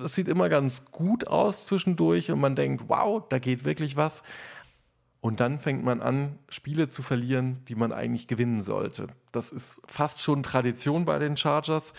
Es 0.01 0.15
sieht 0.15 0.29
immer 0.29 0.49
ganz 0.49 0.85
gut 0.93 1.27
aus 1.27 1.67
zwischendurch 1.67 2.31
und 2.31 2.39
man 2.39 2.55
denkt, 2.55 2.85
wow, 2.87 3.25
da 3.29 3.41
geht 3.41 3.65
wirklich 3.65 3.97
was. 3.97 4.23
Und 5.23 5.39
dann 5.39 5.61
fängt 5.61 5.85
man 5.85 6.01
an, 6.01 6.41
Spiele 6.49 6.89
zu 6.89 7.01
verlieren, 7.01 7.61
die 7.69 7.77
man 7.77 7.93
eigentlich 7.93 8.27
gewinnen 8.27 8.61
sollte. 8.61 9.07
Das 9.31 9.53
ist 9.53 9.81
fast 9.87 10.21
schon 10.21 10.43
Tradition 10.43 11.05
bei 11.05 11.21
den 11.21 11.37
Chargers. 11.37 11.93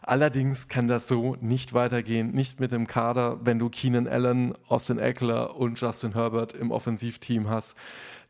Allerdings 0.00 0.66
kann 0.66 0.88
das 0.88 1.06
so 1.06 1.36
nicht 1.42 1.74
weitergehen, 1.74 2.30
nicht 2.30 2.58
mit 2.58 2.72
dem 2.72 2.86
Kader, 2.86 3.38
wenn 3.44 3.58
du 3.58 3.68
Keenan 3.68 4.08
Allen, 4.08 4.54
Austin 4.66 4.98
Eckler 4.98 5.56
und 5.56 5.78
Justin 5.78 6.14
Herbert 6.14 6.54
im 6.54 6.70
Offensivteam 6.70 7.50
hast 7.50 7.76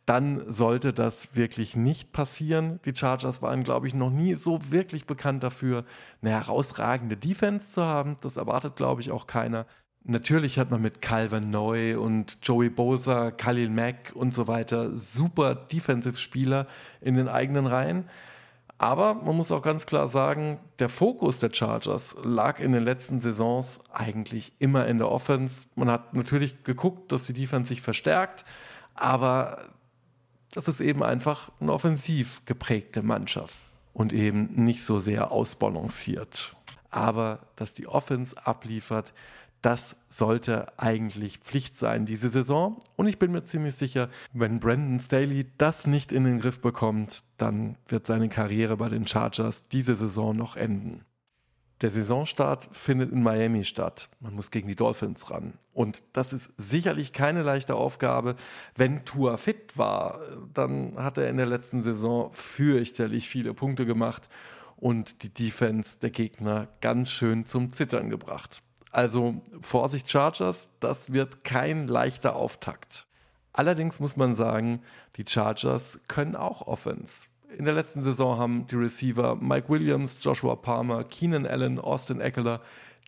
dann 0.06 0.50
sollte 0.50 0.92
das 0.92 1.36
wirklich 1.36 1.76
nicht 1.76 2.10
passieren. 2.10 2.80
Die 2.84 2.96
Chargers 2.96 3.42
waren, 3.42 3.62
glaube 3.62 3.86
ich, 3.86 3.94
noch 3.94 4.10
nie 4.10 4.34
so 4.34 4.58
wirklich 4.70 5.06
bekannt 5.06 5.44
dafür, 5.44 5.84
eine 6.20 6.32
herausragende 6.32 7.16
Defense 7.16 7.70
zu 7.70 7.84
haben. 7.84 8.16
Das 8.20 8.36
erwartet, 8.36 8.74
glaube 8.74 9.02
ich, 9.02 9.12
auch 9.12 9.28
keiner. 9.28 9.66
Natürlich 10.04 10.58
hat 10.58 10.70
man 10.70 10.80
mit 10.80 11.02
Calvin 11.02 11.50
Neu 11.50 11.98
und 11.98 12.38
Joey 12.42 12.70
Bosa, 12.70 13.30
Khalil 13.30 13.68
Mack 13.68 14.12
und 14.14 14.32
so 14.32 14.48
weiter 14.48 14.96
super 14.96 15.54
Defensive-Spieler 15.54 16.66
in 17.00 17.16
den 17.16 17.28
eigenen 17.28 17.66
Reihen. 17.66 18.08
Aber 18.78 19.12
man 19.12 19.36
muss 19.36 19.52
auch 19.52 19.60
ganz 19.60 19.84
klar 19.84 20.08
sagen, 20.08 20.58
der 20.78 20.88
Fokus 20.88 21.38
der 21.38 21.52
Chargers 21.52 22.16
lag 22.22 22.60
in 22.60 22.72
den 22.72 22.82
letzten 22.82 23.20
Saisons 23.20 23.78
eigentlich 23.92 24.52
immer 24.58 24.86
in 24.86 24.96
der 24.96 25.10
Offense. 25.10 25.66
Man 25.74 25.90
hat 25.90 26.14
natürlich 26.14 26.64
geguckt, 26.64 27.12
dass 27.12 27.24
die 27.24 27.34
Defense 27.34 27.68
sich 27.68 27.82
verstärkt, 27.82 28.46
aber 28.94 29.66
das 30.52 30.66
ist 30.66 30.80
eben 30.80 31.02
einfach 31.02 31.50
eine 31.60 31.74
offensiv 31.74 32.40
geprägte 32.46 33.02
Mannschaft 33.02 33.58
und 33.92 34.14
eben 34.14 34.48
nicht 34.54 34.82
so 34.82 34.98
sehr 34.98 35.30
ausbalanciert. 35.30 36.56
Aber 36.90 37.40
dass 37.56 37.74
die 37.74 37.86
Offense 37.86 38.34
abliefert, 38.46 39.12
das 39.62 39.96
sollte 40.08 40.78
eigentlich 40.78 41.38
Pflicht 41.38 41.76
sein 41.76 42.06
diese 42.06 42.28
Saison. 42.28 42.78
Und 42.96 43.06
ich 43.06 43.18
bin 43.18 43.32
mir 43.32 43.44
ziemlich 43.44 43.74
sicher, 43.74 44.08
wenn 44.32 44.60
Brandon 44.60 44.98
Staley 44.98 45.46
das 45.58 45.86
nicht 45.86 46.12
in 46.12 46.24
den 46.24 46.40
Griff 46.40 46.60
bekommt, 46.60 47.24
dann 47.36 47.76
wird 47.88 48.06
seine 48.06 48.28
Karriere 48.28 48.76
bei 48.76 48.88
den 48.88 49.06
Chargers 49.06 49.68
diese 49.68 49.94
Saison 49.94 50.36
noch 50.36 50.56
enden. 50.56 51.04
Der 51.80 51.90
Saisonstart 51.90 52.68
findet 52.72 53.10
in 53.10 53.22
Miami 53.22 53.64
statt. 53.64 54.10
Man 54.20 54.34
muss 54.34 54.50
gegen 54.50 54.68
die 54.68 54.76
Dolphins 54.76 55.30
ran. 55.30 55.54
Und 55.72 56.02
das 56.12 56.34
ist 56.34 56.50
sicherlich 56.58 57.14
keine 57.14 57.42
leichte 57.42 57.74
Aufgabe. 57.74 58.36
Wenn 58.76 59.04
Tua 59.06 59.38
fit 59.38 59.78
war, 59.78 60.20
dann 60.52 60.94
hat 60.96 61.16
er 61.16 61.30
in 61.30 61.38
der 61.38 61.46
letzten 61.46 61.80
Saison 61.80 62.30
fürchterlich 62.34 63.30
viele 63.30 63.54
Punkte 63.54 63.86
gemacht 63.86 64.28
und 64.76 65.22
die 65.22 65.32
Defense 65.32 65.98
der 66.00 66.10
Gegner 66.10 66.68
ganz 66.82 67.10
schön 67.10 67.46
zum 67.46 67.72
Zittern 67.72 68.10
gebracht. 68.10 68.62
Also 68.90 69.40
Vorsicht 69.60 70.10
Chargers, 70.10 70.68
das 70.80 71.12
wird 71.12 71.44
kein 71.44 71.86
leichter 71.86 72.34
Auftakt. 72.34 73.06
Allerdings 73.52 74.00
muss 74.00 74.16
man 74.16 74.34
sagen, 74.34 74.82
die 75.16 75.24
Chargers 75.26 76.00
können 76.08 76.36
auch 76.36 76.66
Offense 76.66 77.30
in 77.56 77.64
der 77.64 77.74
letzten 77.74 78.02
Saison 78.02 78.38
haben 78.38 78.66
die 78.66 78.76
Receiver 78.76 79.36
Mike 79.36 79.68
Williams, 79.68 80.18
Joshua 80.20 80.56
Palmer, 80.56 81.04
Keenan 81.04 81.46
Allen, 81.46 81.78
Austin 81.78 82.20
Eckler, 82.20 82.60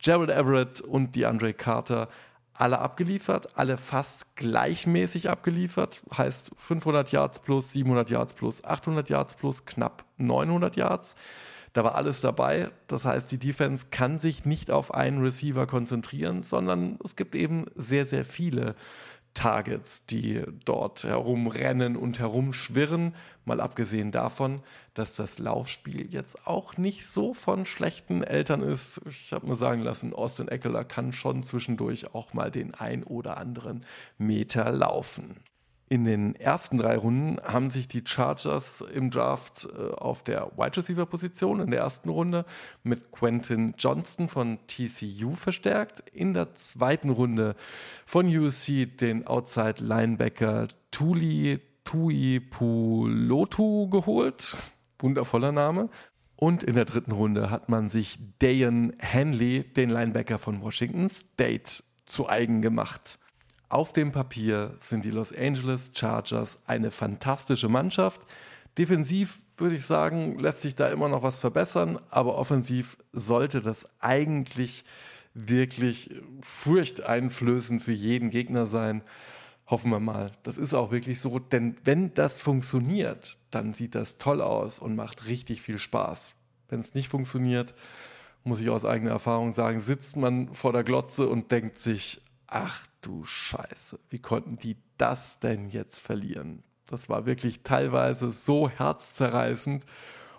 Gerald 0.02 0.30
Everett 0.30 0.80
und 0.80 1.14
DeAndre 1.14 1.54
Carter 1.54 2.08
alle 2.54 2.80
abgeliefert, 2.80 3.56
alle 3.56 3.78
fast 3.78 4.36
gleichmäßig 4.36 5.30
abgeliefert, 5.30 6.02
heißt 6.16 6.50
500 6.58 7.10
Yards 7.10 7.38
plus, 7.38 7.72
700 7.72 8.10
Yards 8.10 8.34
plus, 8.34 8.62
800 8.62 9.08
Yards 9.08 9.34
plus, 9.34 9.64
knapp 9.64 10.04
900 10.18 10.76
Yards. 10.76 11.14
Da 11.72 11.84
war 11.84 11.94
alles 11.94 12.20
dabei. 12.20 12.70
Das 12.86 13.04
heißt, 13.04 13.30
die 13.32 13.38
Defense 13.38 13.86
kann 13.90 14.18
sich 14.18 14.44
nicht 14.44 14.70
auf 14.70 14.92
einen 14.94 15.22
Receiver 15.22 15.66
konzentrieren, 15.66 16.42
sondern 16.42 16.98
es 17.04 17.16
gibt 17.16 17.34
eben 17.34 17.66
sehr, 17.74 18.04
sehr 18.06 18.24
viele 18.24 18.74
Targets, 19.34 20.04
die 20.04 20.42
dort 20.64 21.04
herumrennen 21.04 21.96
und 21.96 22.18
herumschwirren. 22.18 23.14
Mal 23.46 23.60
abgesehen 23.60 24.10
davon, 24.10 24.62
dass 24.92 25.16
das 25.16 25.38
Laufspiel 25.38 26.12
jetzt 26.12 26.46
auch 26.46 26.76
nicht 26.76 27.06
so 27.06 27.32
von 27.32 27.64
schlechten 27.64 28.22
Eltern 28.22 28.62
ist. 28.62 29.00
Ich 29.08 29.32
habe 29.32 29.46
mir 29.46 29.56
sagen 29.56 29.80
lassen, 29.80 30.12
Austin 30.12 30.48
Eckler 30.48 30.84
kann 30.84 31.12
schon 31.14 31.42
zwischendurch 31.42 32.14
auch 32.14 32.34
mal 32.34 32.50
den 32.50 32.74
ein 32.74 33.02
oder 33.04 33.38
anderen 33.38 33.86
Meter 34.18 34.70
laufen. 34.70 35.36
In 35.92 36.06
den 36.06 36.34
ersten 36.36 36.78
drei 36.78 36.96
Runden 36.96 37.38
haben 37.42 37.68
sich 37.68 37.86
die 37.86 38.00
Chargers 38.02 38.80
im 38.80 39.10
Draft 39.10 39.68
äh, 39.76 39.92
auf 39.92 40.22
der 40.22 40.50
Wide 40.56 40.78
Receiver 40.78 41.04
Position 41.04 41.60
in 41.60 41.70
der 41.70 41.80
ersten 41.80 42.08
Runde 42.08 42.46
mit 42.82 43.12
Quentin 43.12 43.74
Johnston 43.76 44.26
von 44.26 44.58
TCU 44.68 45.34
verstärkt. 45.34 46.02
In 46.14 46.32
der 46.32 46.54
zweiten 46.54 47.10
Runde 47.10 47.56
von 48.06 48.26
USC 48.26 48.86
den 48.86 49.26
Outside 49.26 49.84
Linebacker 49.84 50.68
Tuli 50.90 51.60
Tui 51.84 52.40
Pulotu 52.40 53.90
geholt. 53.90 54.56
Wundervoller 54.98 55.52
Name. 55.52 55.90
Und 56.36 56.62
in 56.62 56.74
der 56.74 56.86
dritten 56.86 57.12
Runde 57.12 57.50
hat 57.50 57.68
man 57.68 57.90
sich 57.90 58.18
Dayan 58.38 58.94
Hanley, 58.98 59.62
den 59.62 59.90
Linebacker 59.90 60.38
von 60.38 60.62
Washington 60.62 61.10
State, 61.10 61.82
zu 62.06 62.30
eigen 62.30 62.62
gemacht. 62.62 63.18
Auf 63.72 63.94
dem 63.94 64.12
Papier 64.12 64.74
sind 64.76 65.02
die 65.06 65.10
Los 65.10 65.32
Angeles 65.34 65.92
Chargers 65.94 66.58
eine 66.66 66.90
fantastische 66.90 67.70
Mannschaft. 67.70 68.20
Defensiv 68.76 69.40
würde 69.56 69.76
ich 69.76 69.86
sagen, 69.86 70.38
lässt 70.38 70.60
sich 70.60 70.74
da 70.74 70.88
immer 70.88 71.08
noch 71.08 71.22
was 71.22 71.38
verbessern, 71.38 71.98
aber 72.10 72.36
offensiv 72.36 72.98
sollte 73.14 73.62
das 73.62 73.88
eigentlich 73.98 74.84
wirklich 75.32 76.20
furchteinflößend 76.42 77.82
für 77.82 77.92
jeden 77.92 78.28
Gegner 78.28 78.66
sein. 78.66 79.00
Hoffen 79.66 79.90
wir 79.90 80.00
mal. 80.00 80.32
Das 80.42 80.58
ist 80.58 80.74
auch 80.74 80.90
wirklich 80.90 81.18
so, 81.18 81.38
denn 81.38 81.78
wenn 81.82 82.12
das 82.12 82.40
funktioniert, 82.40 83.38
dann 83.50 83.72
sieht 83.72 83.94
das 83.94 84.18
toll 84.18 84.42
aus 84.42 84.80
und 84.80 84.96
macht 84.96 85.28
richtig 85.28 85.62
viel 85.62 85.78
Spaß. 85.78 86.34
Wenn 86.68 86.80
es 86.80 86.92
nicht 86.92 87.08
funktioniert, 87.08 87.72
muss 88.44 88.60
ich 88.60 88.68
aus 88.68 88.84
eigener 88.84 89.12
Erfahrung 89.12 89.54
sagen, 89.54 89.80
sitzt 89.80 90.16
man 90.16 90.52
vor 90.52 90.74
der 90.74 90.84
Glotze 90.84 91.26
und 91.26 91.50
denkt 91.50 91.78
sich, 91.78 92.20
ach 92.52 92.86
du 93.00 93.24
Scheiße, 93.24 93.98
wie 94.10 94.18
konnten 94.18 94.58
die 94.58 94.76
das 94.98 95.40
denn 95.40 95.68
jetzt 95.70 96.00
verlieren? 96.00 96.62
Das 96.86 97.08
war 97.08 97.24
wirklich 97.24 97.62
teilweise 97.62 98.30
so 98.30 98.68
herzzerreißend 98.68 99.84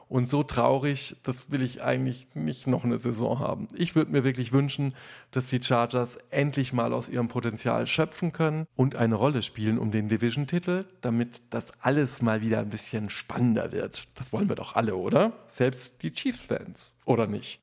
und 0.09 0.29
so 0.29 0.43
traurig, 0.43 1.15
das 1.23 1.49
will 1.49 1.63
ich 1.63 1.81
eigentlich 1.81 2.27
nicht 2.35 2.67
noch 2.67 2.83
eine 2.83 2.99
Saison 2.99 3.39
haben. 3.39 3.67
Ich 3.73 3.95
würde 3.95 4.11
mir 4.11 4.23
wirklich 4.23 4.53
wünschen, 4.53 4.93
dass 5.31 5.47
die 5.47 5.63
Chargers 5.63 6.19
endlich 6.29 6.71
mal 6.71 6.93
aus 6.93 7.09
ihrem 7.09 7.29
Potenzial 7.29 7.87
schöpfen 7.87 8.31
können 8.31 8.67
und 8.75 8.95
eine 8.95 9.15
Rolle 9.15 9.41
spielen 9.41 9.79
um 9.79 9.89
den 9.89 10.09
Division-Titel, 10.09 10.85
damit 11.01 11.41
das 11.49 11.71
alles 11.81 12.21
mal 12.21 12.41
wieder 12.41 12.59
ein 12.59 12.69
bisschen 12.69 13.09
spannender 13.09 13.71
wird. 13.71 14.07
Das 14.19 14.31
wollen 14.31 14.49
wir 14.49 14.55
doch 14.55 14.75
alle, 14.75 14.95
oder? 14.95 15.33
Selbst 15.47 16.03
die 16.03 16.13
Chiefs-Fans, 16.13 16.93
oder 17.05 17.25
nicht? 17.25 17.62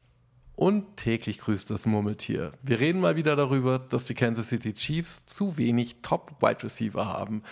Und 0.60 0.98
täglich 0.98 1.38
grüßt 1.38 1.70
das 1.70 1.86
Murmeltier. 1.86 2.52
Wir 2.60 2.80
reden 2.80 3.00
mal 3.00 3.16
wieder 3.16 3.34
darüber, 3.34 3.78
dass 3.78 4.04
die 4.04 4.12
Kansas 4.12 4.50
City 4.50 4.74
Chiefs 4.74 5.24
zu 5.24 5.56
wenig 5.56 6.02
Top-Wide 6.02 6.64
Receiver 6.64 7.06
haben. 7.06 7.44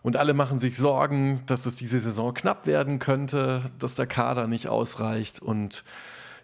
Und 0.00 0.16
alle 0.16 0.32
machen 0.32 0.60
sich 0.60 0.76
Sorgen, 0.76 1.42
dass 1.46 1.66
es 1.66 1.74
diese 1.74 1.98
Saison 1.98 2.32
knapp 2.32 2.68
werden 2.68 3.00
könnte, 3.00 3.64
dass 3.80 3.96
der 3.96 4.06
Kader 4.06 4.46
nicht 4.46 4.68
ausreicht 4.68 5.42
und 5.42 5.82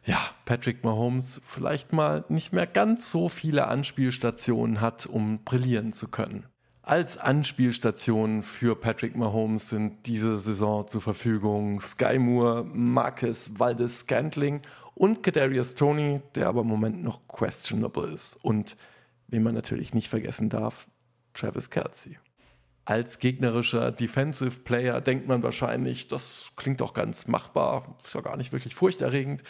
ja, 0.06 0.18
Patrick 0.44 0.82
Mahomes 0.82 1.40
vielleicht 1.44 1.92
mal 1.92 2.24
nicht 2.28 2.52
mehr 2.52 2.66
ganz 2.66 3.12
so 3.12 3.28
viele 3.28 3.68
Anspielstationen 3.68 4.80
hat, 4.80 5.06
um 5.06 5.44
brillieren 5.44 5.92
zu 5.92 6.08
können. 6.08 6.46
Als 6.88 7.18
Anspielstationen 7.18 8.42
für 8.42 8.74
Patrick 8.74 9.14
Mahomes 9.14 9.68
sind 9.68 10.06
diese 10.06 10.38
Saison 10.38 10.88
zur 10.88 11.02
Verfügung 11.02 11.82
Sky 11.82 12.18
Moore, 12.18 12.64
Marcus 12.64 13.50
Valdes 13.58 13.98
Scantling 13.98 14.62
und 14.94 15.22
Kadarius 15.22 15.74
Tony, 15.74 16.22
der 16.34 16.48
aber 16.48 16.62
im 16.62 16.66
Moment 16.66 17.04
noch 17.04 17.28
questionable 17.28 18.10
ist. 18.10 18.38
Und 18.42 18.78
wen 19.26 19.42
man 19.42 19.54
natürlich 19.54 19.92
nicht 19.92 20.08
vergessen 20.08 20.48
darf, 20.48 20.88
Travis 21.34 21.68
Kelsey. 21.68 22.16
Als 22.86 23.18
gegnerischer 23.18 23.92
Defensive 23.92 24.60
Player 24.60 25.02
denkt 25.02 25.28
man 25.28 25.42
wahrscheinlich, 25.42 26.08
das 26.08 26.52
klingt 26.56 26.80
doch 26.80 26.94
ganz 26.94 27.26
machbar, 27.26 27.98
ist 28.02 28.14
ja 28.14 28.22
gar 28.22 28.38
nicht 28.38 28.52
wirklich 28.52 28.74
furchterregend. 28.74 29.42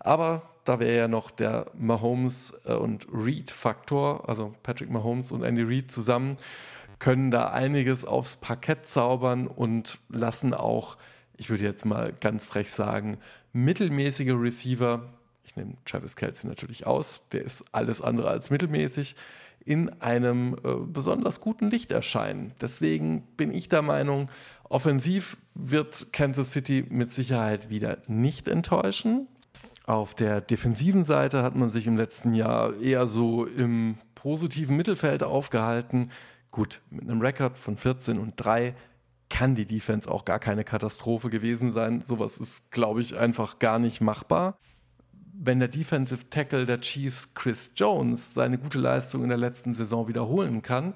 Aber 0.00 0.42
da 0.64 0.80
wäre 0.80 0.96
ja 0.96 1.06
noch 1.06 1.30
der 1.30 1.66
Mahomes 1.78 2.52
äh, 2.64 2.74
und 2.74 3.06
Reed-Faktor, 3.12 4.28
also 4.28 4.54
Patrick 4.64 4.90
Mahomes 4.90 5.30
und 5.30 5.44
Andy 5.44 5.62
Reid 5.62 5.92
zusammen, 5.92 6.36
können 7.00 7.32
da 7.32 7.50
einiges 7.50 8.04
aufs 8.04 8.36
Parkett 8.36 8.86
zaubern 8.86 9.48
und 9.48 9.98
lassen 10.08 10.54
auch, 10.54 10.96
ich 11.36 11.50
würde 11.50 11.64
jetzt 11.64 11.84
mal 11.84 12.12
ganz 12.20 12.44
frech 12.44 12.70
sagen, 12.72 13.18
mittelmäßige 13.52 14.34
Receiver, 14.34 15.08
ich 15.42 15.56
nehme 15.56 15.74
Travis 15.84 16.14
Kelsey 16.14 16.48
natürlich 16.48 16.86
aus, 16.86 17.22
der 17.32 17.42
ist 17.42 17.64
alles 17.72 18.00
andere 18.00 18.28
als 18.28 18.50
mittelmäßig, 18.50 19.16
in 19.64 19.88
einem 20.00 20.54
äh, 20.64 20.74
besonders 20.86 21.40
guten 21.40 21.70
Licht 21.70 21.90
erscheinen. 21.90 22.52
Deswegen 22.60 23.22
bin 23.36 23.52
ich 23.52 23.68
der 23.68 23.82
Meinung, 23.82 24.30
offensiv 24.64 25.36
wird 25.54 26.12
Kansas 26.12 26.52
City 26.52 26.86
mit 26.88 27.10
Sicherheit 27.10 27.70
wieder 27.70 27.98
nicht 28.06 28.48
enttäuschen. 28.48 29.26
Auf 29.86 30.14
der 30.14 30.40
defensiven 30.40 31.04
Seite 31.04 31.42
hat 31.42 31.56
man 31.56 31.70
sich 31.70 31.86
im 31.86 31.96
letzten 31.96 32.32
Jahr 32.32 32.78
eher 32.80 33.06
so 33.06 33.44
im 33.44 33.96
positiven 34.14 34.76
Mittelfeld 34.76 35.22
aufgehalten. 35.22 36.10
Gut, 36.50 36.80
mit 36.90 37.02
einem 37.02 37.20
Rekord 37.20 37.56
von 37.56 37.76
14 37.76 38.18
und 38.18 38.34
3 38.36 38.74
kann 39.28 39.54
die 39.54 39.66
Defense 39.66 40.10
auch 40.10 40.24
gar 40.24 40.40
keine 40.40 40.64
Katastrophe 40.64 41.30
gewesen 41.30 41.70
sein. 41.70 42.02
Sowas 42.02 42.38
ist, 42.38 42.70
glaube 42.70 43.00
ich, 43.00 43.16
einfach 43.16 43.60
gar 43.60 43.78
nicht 43.78 44.00
machbar. 44.00 44.58
Wenn 45.32 45.60
der 45.60 45.68
Defensive 45.68 46.28
Tackle 46.28 46.66
der 46.66 46.80
Chiefs 46.80 47.32
Chris 47.34 47.70
Jones 47.76 48.34
seine 48.34 48.58
gute 48.58 48.78
Leistung 48.78 49.22
in 49.22 49.28
der 49.28 49.38
letzten 49.38 49.72
Saison 49.72 50.08
wiederholen 50.08 50.60
kann, 50.60 50.94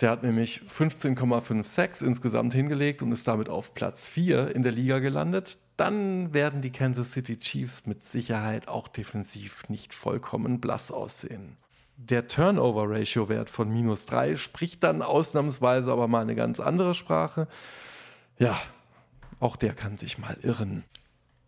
der 0.00 0.10
hat 0.10 0.22
nämlich 0.22 0.62
15,56 0.62 2.02
insgesamt 2.02 2.54
hingelegt 2.54 3.02
und 3.02 3.12
ist 3.12 3.28
damit 3.28 3.50
auf 3.50 3.74
Platz 3.74 4.08
4 4.08 4.54
in 4.56 4.62
der 4.62 4.72
Liga 4.72 4.98
gelandet. 4.98 5.58
Dann 5.76 6.32
werden 6.32 6.62
die 6.62 6.72
Kansas 6.72 7.12
City 7.12 7.38
Chiefs 7.38 7.84
mit 7.84 8.02
Sicherheit 8.02 8.66
auch 8.66 8.88
defensiv 8.88 9.68
nicht 9.68 9.92
vollkommen 9.92 10.60
blass 10.60 10.90
aussehen. 10.90 11.58
Der 12.02 12.28
Turnover-Ratio-Wert 12.28 13.50
von 13.50 13.70
minus 13.70 14.06
3 14.06 14.36
spricht 14.36 14.82
dann 14.82 15.02
ausnahmsweise 15.02 15.92
aber 15.92 16.08
mal 16.08 16.22
eine 16.22 16.34
ganz 16.34 16.58
andere 16.58 16.94
Sprache. 16.94 17.46
Ja, 18.38 18.58
auch 19.38 19.54
der 19.56 19.74
kann 19.74 19.98
sich 19.98 20.16
mal 20.16 20.38
irren. 20.40 20.84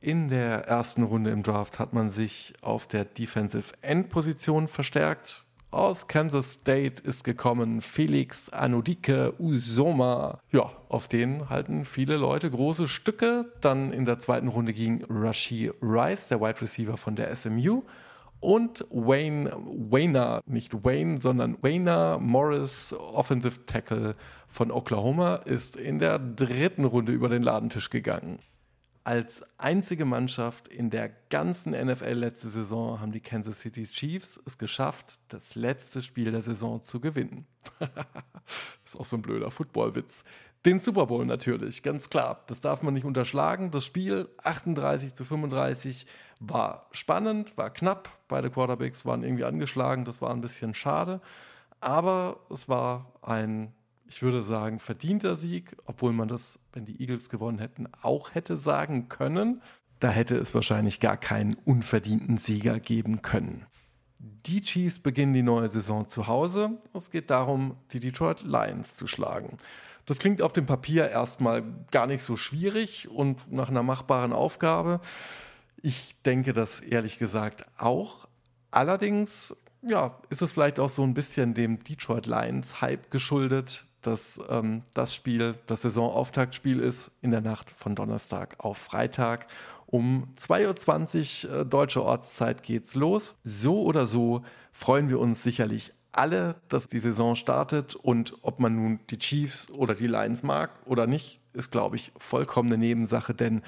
In 0.03 0.29
der 0.29 0.67
ersten 0.67 1.05
Runde 1.05 1.31
im 1.31 1.43
Draft 1.43 1.79
hat 1.79 1.95
man 1.95 2.11
sich 2.11 2.53
auf 2.61 2.87
der 2.87 3.07
Defensive 3.07 3.73
End-Position 3.81 4.69
verstärkt. 4.69 5.43
Aus 5.71 6.07
Kansas 6.07 6.53
State 6.53 7.03
ist 7.03 7.25
gekommen 7.25 7.81
Felix 7.81 8.51
Anudike 8.51 9.33
Usoma. 9.39 10.39
Ja, 10.51 10.71
auf 10.91 11.09
den 11.09 11.49
halten 11.49 11.87
viele 11.87 12.19
Leute 12.19 12.51
große 12.51 12.89
Stücke. 12.89 13.51
Dann 13.63 13.91
in 13.91 14.05
der 14.05 14.19
zweiten 14.19 14.49
Runde 14.49 14.75
ging 14.75 15.03
Rashi 15.09 15.73
Rice, 15.81 16.29
der 16.29 16.43
Wide 16.43 16.61
Receiver 16.61 16.99
von 16.99 17.17
der 17.17 17.35
SMU. 17.35 17.85
Und 18.43 18.85
Wayne, 18.91 19.53
Wayner, 19.55 20.43
nicht 20.47 20.85
Wayne, 20.85 21.21
sondern 21.21 21.63
Wayner 21.63 22.19
Morris, 22.19 22.93
Offensive 22.93 23.67
Tackle 23.67 24.17
von 24.49 24.73
Oklahoma, 24.73 25.37
ist 25.37 25.77
in 25.77 26.01
der 26.01 26.19
dritten 26.19 26.85
Runde 26.85 27.13
über 27.13 27.29
den 27.29 27.45
Ladentisch 27.45 27.89
gegangen. 27.89 28.41
Als 29.05 29.45
einzige 29.59 30.05
Mannschaft 30.05 30.67
in 30.67 30.91
der 30.91 31.09
ganzen 31.31 31.71
NFL 31.71 32.15
letzte 32.15 32.49
Saison 32.49 33.01
haben 33.01 33.13
die 33.13 33.21
Kansas 33.21 33.61
City 33.61 33.87
Chiefs 33.87 34.41
es 34.45 34.59
geschafft, 34.59 35.21
das 35.29 35.55
letzte 35.55 36.03
Spiel 36.03 36.33
der 36.33 36.43
Saison 36.43 36.83
zu 36.83 36.99
gewinnen. 36.99 37.47
ist 38.85 38.97
auch 38.97 39.05
so 39.05 39.19
ein 39.19 39.23
blöder 39.23 39.53
Footballwitz. 39.53 40.25
Den 40.65 40.79
Super 40.79 41.07
Bowl 41.07 41.27
natürlich, 41.27 41.83
ganz 41.83 42.09
klar. 42.09 42.45
Das 42.47 42.61
darf 42.61 42.83
man 42.83 42.95
nicht 42.95 43.05
unterschlagen. 43.05 43.73
Das 43.73 43.85
Spiel 43.85 44.29
38 44.45 45.15
zu 45.15 45.25
35 45.25 46.07
war 46.39 46.87
spannend, 46.93 47.57
war 47.57 47.71
knapp. 47.71 48.09
Beide 48.29 48.49
Quarterbacks 48.49 49.05
waren 49.05 49.25
irgendwie 49.25 49.45
angeschlagen. 49.45 50.05
Das 50.05 50.23
war 50.23 50.31
ein 50.31 50.41
bisschen 50.41 50.75
schade. 50.75 51.21
Aber 51.81 52.39
es 52.49 52.69
war 52.69 53.13
ein, 53.23 53.73
ich 54.07 54.23
würde 54.23 54.45
sagen, 54.45 54.79
verdienter 54.79 55.37
Sieg, 55.37 55.77
obwohl 55.85 56.13
man 56.13 56.29
das, 56.29 56.61
wenn 56.73 56.85
die 56.85 57.01
Eagles 57.01 57.29
gewonnen 57.29 57.59
hätten, 57.59 57.89
auch 58.03 58.33
hätte 58.35 58.57
sagen 58.57 59.09
können. 59.09 59.63
Da 59.99 60.11
hätte 60.11 60.37
es 60.37 60.55
wahrscheinlich 60.55 61.01
gar 61.01 61.17
keinen 61.17 61.55
unverdienten 61.65 62.39
Sieger 62.39 62.79
geben 62.79 63.21
können. 63.23 63.67
Die 64.19 64.63
Chiefs 64.63 65.01
beginnen 65.01 65.33
die 65.33 65.43
neue 65.43 65.69
Saison 65.69 66.07
zu 66.07 66.29
Hause. 66.29 66.79
Es 66.95 67.11
geht 67.11 67.31
darum, 67.31 67.77
die 67.93 67.99
Detroit 67.99 68.43
Lions 68.43 68.95
zu 68.95 69.09
schlagen. 69.09 69.59
Das 70.07 70.19
klingt 70.19 70.43
auf 70.43 70.53
dem 70.53 70.67
Papier 70.67 71.09
erstmal 71.09 71.63
gar 71.91 72.07
nicht 72.07 72.23
so 72.23 72.37
schwierig 72.37 73.09
und 73.09 73.53
nach 73.53 73.69
einer 73.69 73.83
machbaren 73.83 74.33
Aufgabe. 74.33 75.01
Ich 75.81 76.21
denke 76.23 76.53
das 76.53 76.81
ehrlich 76.81 77.19
gesagt 77.19 77.65
auch. 77.77 78.27
Allerdings 78.71 79.57
ja, 79.83 80.19
ist 80.31 80.43
es 80.43 80.53
vielleicht 80.53 80.79
auch 80.79 80.89
so 80.89 81.03
ein 81.03 81.15
bisschen 81.15 81.55
dem 81.55 81.83
Detroit 81.83 82.27
Lions 82.27 82.81
Hype 82.81 83.11
geschuldet, 83.11 83.85
dass 84.01 84.41
ähm, 84.49 84.83
das 84.95 85.15
Spiel 85.15 85.55
das 85.67 85.83
Saisonauftaktspiel 85.83 86.81
ist 86.81 87.11
in 87.21 87.31
der 87.31 87.41
Nacht 87.41 87.71
von 87.71 87.95
Donnerstag 87.95 88.57
auf 88.59 88.79
Freitag. 88.79 89.47
Um 89.87 90.29
2.20 90.39 91.49
Uhr 91.49 91.61
äh, 91.61 91.67
deutsche 91.67 92.03
Ortszeit 92.03 92.63
geht's 92.63 92.95
los. 92.95 93.37
So 93.45 93.83
oder 93.83 94.07
so 94.07 94.43
freuen 94.73 95.11
wir 95.11 95.19
uns 95.21 95.43
sicherlich 95.43 95.93
alle, 96.13 96.57
dass 96.69 96.89
die 96.89 97.01
Saison 97.01 97.37
startet 97.37 97.95
und 97.95 98.37
ob 98.43 98.61
man 98.61 98.77
nun 98.77 99.01
die 99.11 99.19
Chiefs 99.19 99.71
oder 99.71 99.95
die 99.95 100.07
Lions 100.07 100.43
mag 100.43 100.71
oder 100.85 101.07
nicht, 101.07 101.41
ist, 101.53 101.71
glaube 101.71 101.97
ich, 101.97 102.13
vollkommen 102.19 102.69
eine 102.73 102.79
Nebensache, 102.79 103.35
denn 103.35 103.63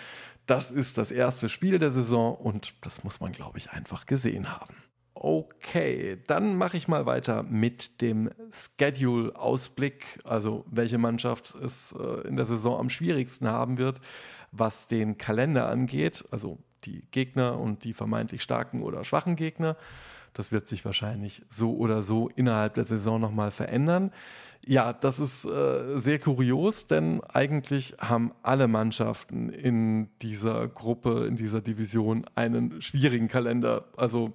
das 0.46 0.70
ist 0.70 0.98
das 0.98 1.10
erste 1.10 1.48
Spiel 1.48 1.78
der 1.78 1.90
Saison 1.90 2.34
und 2.34 2.74
das 2.82 3.02
muss 3.02 3.20
man, 3.20 3.32
glaube 3.32 3.58
ich, 3.58 3.70
einfach 3.70 4.06
gesehen 4.06 4.52
haben. 4.52 4.76
Okay, 5.14 6.18
dann 6.26 6.56
mache 6.56 6.76
ich 6.76 6.88
mal 6.88 7.06
weiter 7.06 7.44
mit 7.44 8.00
dem 8.00 8.30
Schedule-Ausblick, 8.50 10.20
also 10.24 10.64
welche 10.68 10.98
Mannschaft 10.98 11.54
es 11.54 11.92
äh, 11.92 12.28
in 12.28 12.36
der 12.36 12.46
Saison 12.46 12.78
am 12.78 12.90
schwierigsten 12.90 13.48
haben 13.48 13.78
wird, 13.78 14.00
was 14.50 14.86
den 14.88 15.16
Kalender 15.16 15.68
angeht, 15.68 16.24
also 16.30 16.58
die 16.84 17.06
Gegner 17.10 17.58
und 17.58 17.84
die 17.84 17.92
vermeintlich 17.92 18.42
starken 18.42 18.82
oder 18.82 19.04
schwachen 19.04 19.36
Gegner. 19.36 19.76
Das 20.34 20.52
wird 20.52 20.66
sich 20.66 20.84
wahrscheinlich 20.84 21.42
so 21.48 21.74
oder 21.76 22.02
so 22.02 22.28
innerhalb 22.34 22.74
der 22.74 22.84
Saison 22.84 23.20
nochmal 23.20 23.50
verändern. 23.50 24.10
Ja, 24.66 24.92
das 24.92 25.20
ist 25.20 25.44
äh, 25.44 25.98
sehr 25.98 26.18
kurios, 26.18 26.86
denn 26.86 27.22
eigentlich 27.24 27.94
haben 27.98 28.32
alle 28.42 28.66
Mannschaften 28.66 29.50
in 29.50 30.08
dieser 30.22 30.68
Gruppe, 30.68 31.26
in 31.26 31.36
dieser 31.36 31.60
Division 31.60 32.24
einen 32.34 32.80
schwierigen 32.80 33.28
Kalender. 33.28 33.84
Also 33.96 34.32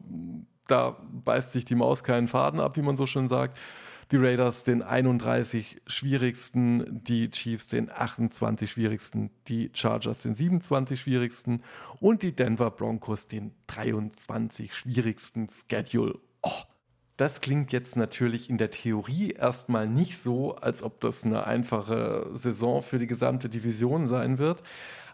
da 0.68 0.98
beißt 1.26 1.52
sich 1.52 1.66
die 1.66 1.76
Maus 1.76 2.04
keinen 2.04 2.28
Faden 2.28 2.60
ab, 2.60 2.78
wie 2.78 2.82
man 2.82 2.96
so 2.96 3.06
schön 3.06 3.28
sagt. 3.28 3.58
Die 4.12 4.18
Raiders 4.18 4.64
den 4.64 4.82
31 4.82 5.82
schwierigsten, 5.86 7.04
die 7.04 7.30
Chiefs 7.30 7.68
den 7.68 7.92
28 7.92 8.72
schwierigsten, 8.72 9.30
die 9.48 9.70
Chargers 9.74 10.24
den 10.24 10.34
27 10.34 11.00
schwierigsten 11.00 11.62
und 12.00 12.24
die 12.24 12.36
Denver 12.36 12.72
Broncos 12.72 13.28
den 13.28 13.52
23 13.68 14.74
schwierigsten 14.74 15.48
Schedule. 15.70 16.18
Oh, 16.42 16.64
das 17.18 17.42
klingt 17.42 17.72
jetzt 17.72 17.98
natürlich 17.98 18.50
in 18.50 18.58
der 18.58 18.72
Theorie 18.72 19.30
erstmal 19.30 19.88
nicht 19.88 20.18
so, 20.18 20.56
als 20.56 20.82
ob 20.82 21.02
das 21.02 21.24
eine 21.24 21.46
einfache 21.46 22.32
Saison 22.34 22.82
für 22.82 22.98
die 22.98 23.08
gesamte 23.08 23.48
Division 23.48 24.08
sein 24.08 24.40
wird. 24.40 24.64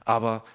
Aber 0.06 0.46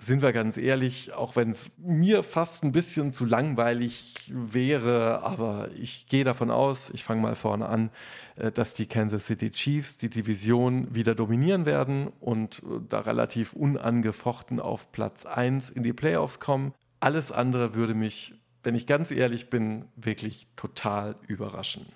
sind 0.00 0.22
wir 0.22 0.32
ganz 0.32 0.56
ehrlich, 0.56 1.12
auch 1.12 1.34
wenn 1.34 1.50
es 1.50 1.70
mir 1.76 2.22
fast 2.22 2.62
ein 2.62 2.70
bisschen 2.70 3.12
zu 3.12 3.24
langweilig 3.24 4.32
wäre, 4.32 5.22
aber 5.24 5.70
ich 5.76 6.06
gehe 6.06 6.24
davon 6.24 6.50
aus, 6.50 6.90
ich 6.90 7.02
fange 7.02 7.20
mal 7.20 7.34
vorne 7.34 7.68
an, 7.68 7.90
äh, 8.36 8.52
dass 8.52 8.74
die 8.74 8.86
Kansas 8.86 9.26
City 9.26 9.50
Chiefs 9.50 9.96
die 9.98 10.08
Division 10.08 10.94
wieder 10.94 11.14
dominieren 11.16 11.66
werden 11.66 12.08
und 12.20 12.62
äh, 12.62 12.80
da 12.88 13.00
relativ 13.00 13.52
unangefochten 13.54 14.60
auf 14.60 14.92
Platz 14.92 15.26
1 15.26 15.70
in 15.70 15.82
die 15.82 15.92
Playoffs 15.92 16.38
kommen. 16.38 16.72
Alles 17.00 17.32
andere 17.32 17.74
würde 17.74 17.94
mich, 17.94 18.34
wenn 18.62 18.76
ich 18.76 18.86
ganz 18.86 19.10
ehrlich 19.10 19.50
bin, 19.50 19.86
wirklich 19.96 20.46
total 20.54 21.16
überraschen. 21.26 21.86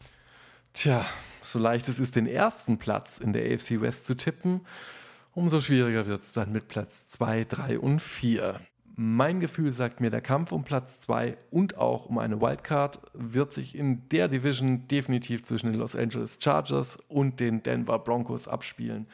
Tja, 0.75 1.05
so 1.41 1.59
leicht 1.59 1.89
es 1.89 2.01
ist, 2.01 2.17
den 2.17 2.27
ersten 2.27 2.79
Platz 2.79 3.19
in 3.19 3.33
der 3.33 3.45
AFC 3.45 3.81
West 3.81 4.07
zu 4.07 4.17
tippen, 4.17 4.63
umso 5.33 5.61
schwieriger 5.61 6.07
wird 6.07 6.25
es 6.25 6.33
dann 6.33 6.53
mit 6.53 6.69
Platz 6.69 7.07
2, 7.09 7.45
3 7.45 7.79
und 7.79 8.01
4. 8.01 8.61
Mein 8.95 9.41
Gefühl 9.41 9.73
sagt 9.73 10.01
mir, 10.01 10.11
der 10.11 10.21
Kampf 10.21 10.53
um 10.53 10.65
Platz 10.65 11.01
2 11.01 11.37
und 11.51 11.79
auch 11.79 12.07
um 12.07 12.19
eine 12.19 12.41
Wildcard 12.41 13.01
wird 13.15 13.53
sich 13.53 13.75
in 13.75 14.09
der 14.11 14.29
Division 14.29 14.87
definitiv 14.87 15.43
zwischen 15.43 15.73
den 15.73 15.81
Los 15.81 15.97
Angeles 15.97 16.39
Chargers 16.41 16.99
und 17.09 17.41
den 17.41 17.63
Denver 17.63 17.99
Broncos 17.99 18.49
abspielen. 18.49 19.07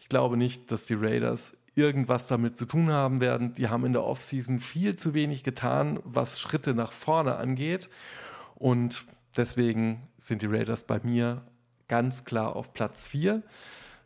Ich 0.00 0.08
glaube 0.08 0.36
nicht, 0.36 0.72
dass 0.72 0.86
die 0.86 0.94
Raiders 0.94 1.56
irgendwas 1.74 2.26
damit 2.26 2.58
zu 2.58 2.66
tun 2.66 2.90
haben 2.90 3.20
werden. 3.20 3.54
Die 3.54 3.68
haben 3.68 3.86
in 3.86 3.92
der 3.92 4.04
Offseason 4.04 4.58
viel 4.58 4.96
zu 4.96 5.14
wenig 5.14 5.44
getan, 5.44 6.00
was 6.04 6.40
Schritte 6.40 6.74
nach 6.74 6.92
vorne 6.92 7.36
angeht. 7.36 7.88
Und 8.56 9.04
deswegen 9.36 10.08
sind 10.18 10.42
die 10.42 10.46
Raiders 10.46 10.84
bei 10.84 11.00
mir 11.02 11.42
ganz 11.88 12.24
klar 12.24 12.56
auf 12.56 12.72
Platz 12.72 13.06
4. 13.06 13.42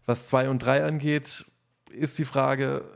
Was 0.06 0.28
2 0.28 0.48
und 0.48 0.60
3 0.60 0.84
angeht, 0.84 1.46
ist 1.90 2.18
die 2.18 2.24
Frage, 2.24 2.88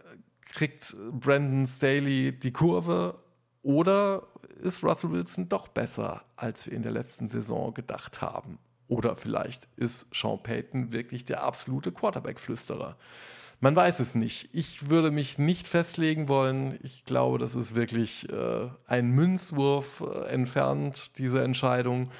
kriegt 0.45 0.97
Brandon 1.13 1.67
Staley 1.67 2.39
die 2.39 2.53
Kurve 2.53 3.19
oder 3.63 4.23
ist 4.63 4.85
Russell 4.85 5.13
Wilson 5.13 5.49
doch 5.49 5.69
besser, 5.69 6.23
als 6.37 6.67
wir 6.67 6.75
in 6.75 6.83
der 6.83 6.93
letzten 6.93 7.29
Saison 7.29 7.75
gedacht 7.75 8.23
haben? 8.23 8.59
Oder 8.89 9.15
vielleicht 9.15 9.69
ist 9.77 10.07
Sean 10.13 10.43
Payton 10.43 10.93
wirklich 10.93 11.25
der 11.25 11.45
absolute 11.45 11.93
Quarterback-Flüsterer. 11.93 12.97
Man 13.61 13.77
weiß 13.77 14.01
es 14.01 14.15
nicht. 14.15 14.49
Ich 14.53 14.89
würde 14.89 15.11
mich 15.11 15.39
nicht 15.39 15.69
festlegen 15.69 16.29
wollen. 16.29 16.79
Ich 16.83 17.05
glaube, 17.05 17.39
das 17.39 17.55
ist 17.55 17.75
wirklich 17.75 18.29
äh, 18.31 18.69
ein 18.87 19.11
Münzwurf 19.11 20.01
äh, 20.01 20.29
entfernt, 20.29 21.19
diese 21.19 21.43
Entscheidung. 21.43 22.11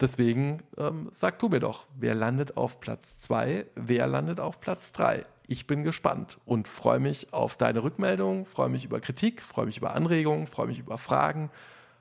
Deswegen 0.00 0.62
ähm, 0.78 1.10
sag 1.12 1.38
du 1.38 1.50
mir 1.50 1.60
doch, 1.60 1.86
wer 1.94 2.14
landet 2.14 2.56
auf 2.56 2.80
Platz 2.80 3.20
2, 3.20 3.66
wer 3.74 4.06
landet 4.06 4.40
auf 4.40 4.60
Platz 4.60 4.92
3? 4.92 5.24
Ich 5.46 5.66
bin 5.66 5.84
gespannt 5.84 6.38
und 6.46 6.68
freue 6.68 7.00
mich 7.00 7.34
auf 7.34 7.56
deine 7.56 7.82
Rückmeldung, 7.82 8.46
freue 8.46 8.70
mich 8.70 8.86
über 8.86 9.00
Kritik, 9.00 9.42
freue 9.42 9.66
mich 9.66 9.76
über 9.76 9.94
Anregungen, 9.94 10.46
freue 10.46 10.68
mich 10.68 10.78
über 10.78 10.96
Fragen, 10.96 11.50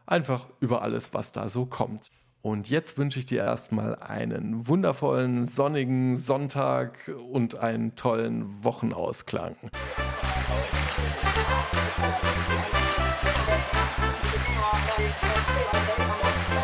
einfach 0.06 0.48
über 0.62 0.82
alles, 0.82 1.14
was 1.14 1.34
da 1.34 1.50
so 1.50 1.66
kommt. 1.66 2.10
Und 2.42 2.70
jetzt 2.70 2.98
wünsche 2.98 3.20
ich 3.20 3.26
dir 3.26 3.42
erstmal 3.42 3.96
einen 3.96 4.66
wundervollen, 4.66 5.46
sonnigen 5.46 6.16
Sonntag 6.16 7.12
und 7.30 7.58
einen 7.58 7.98
tollen 7.98 8.64
Wochenausklang. 8.64 9.58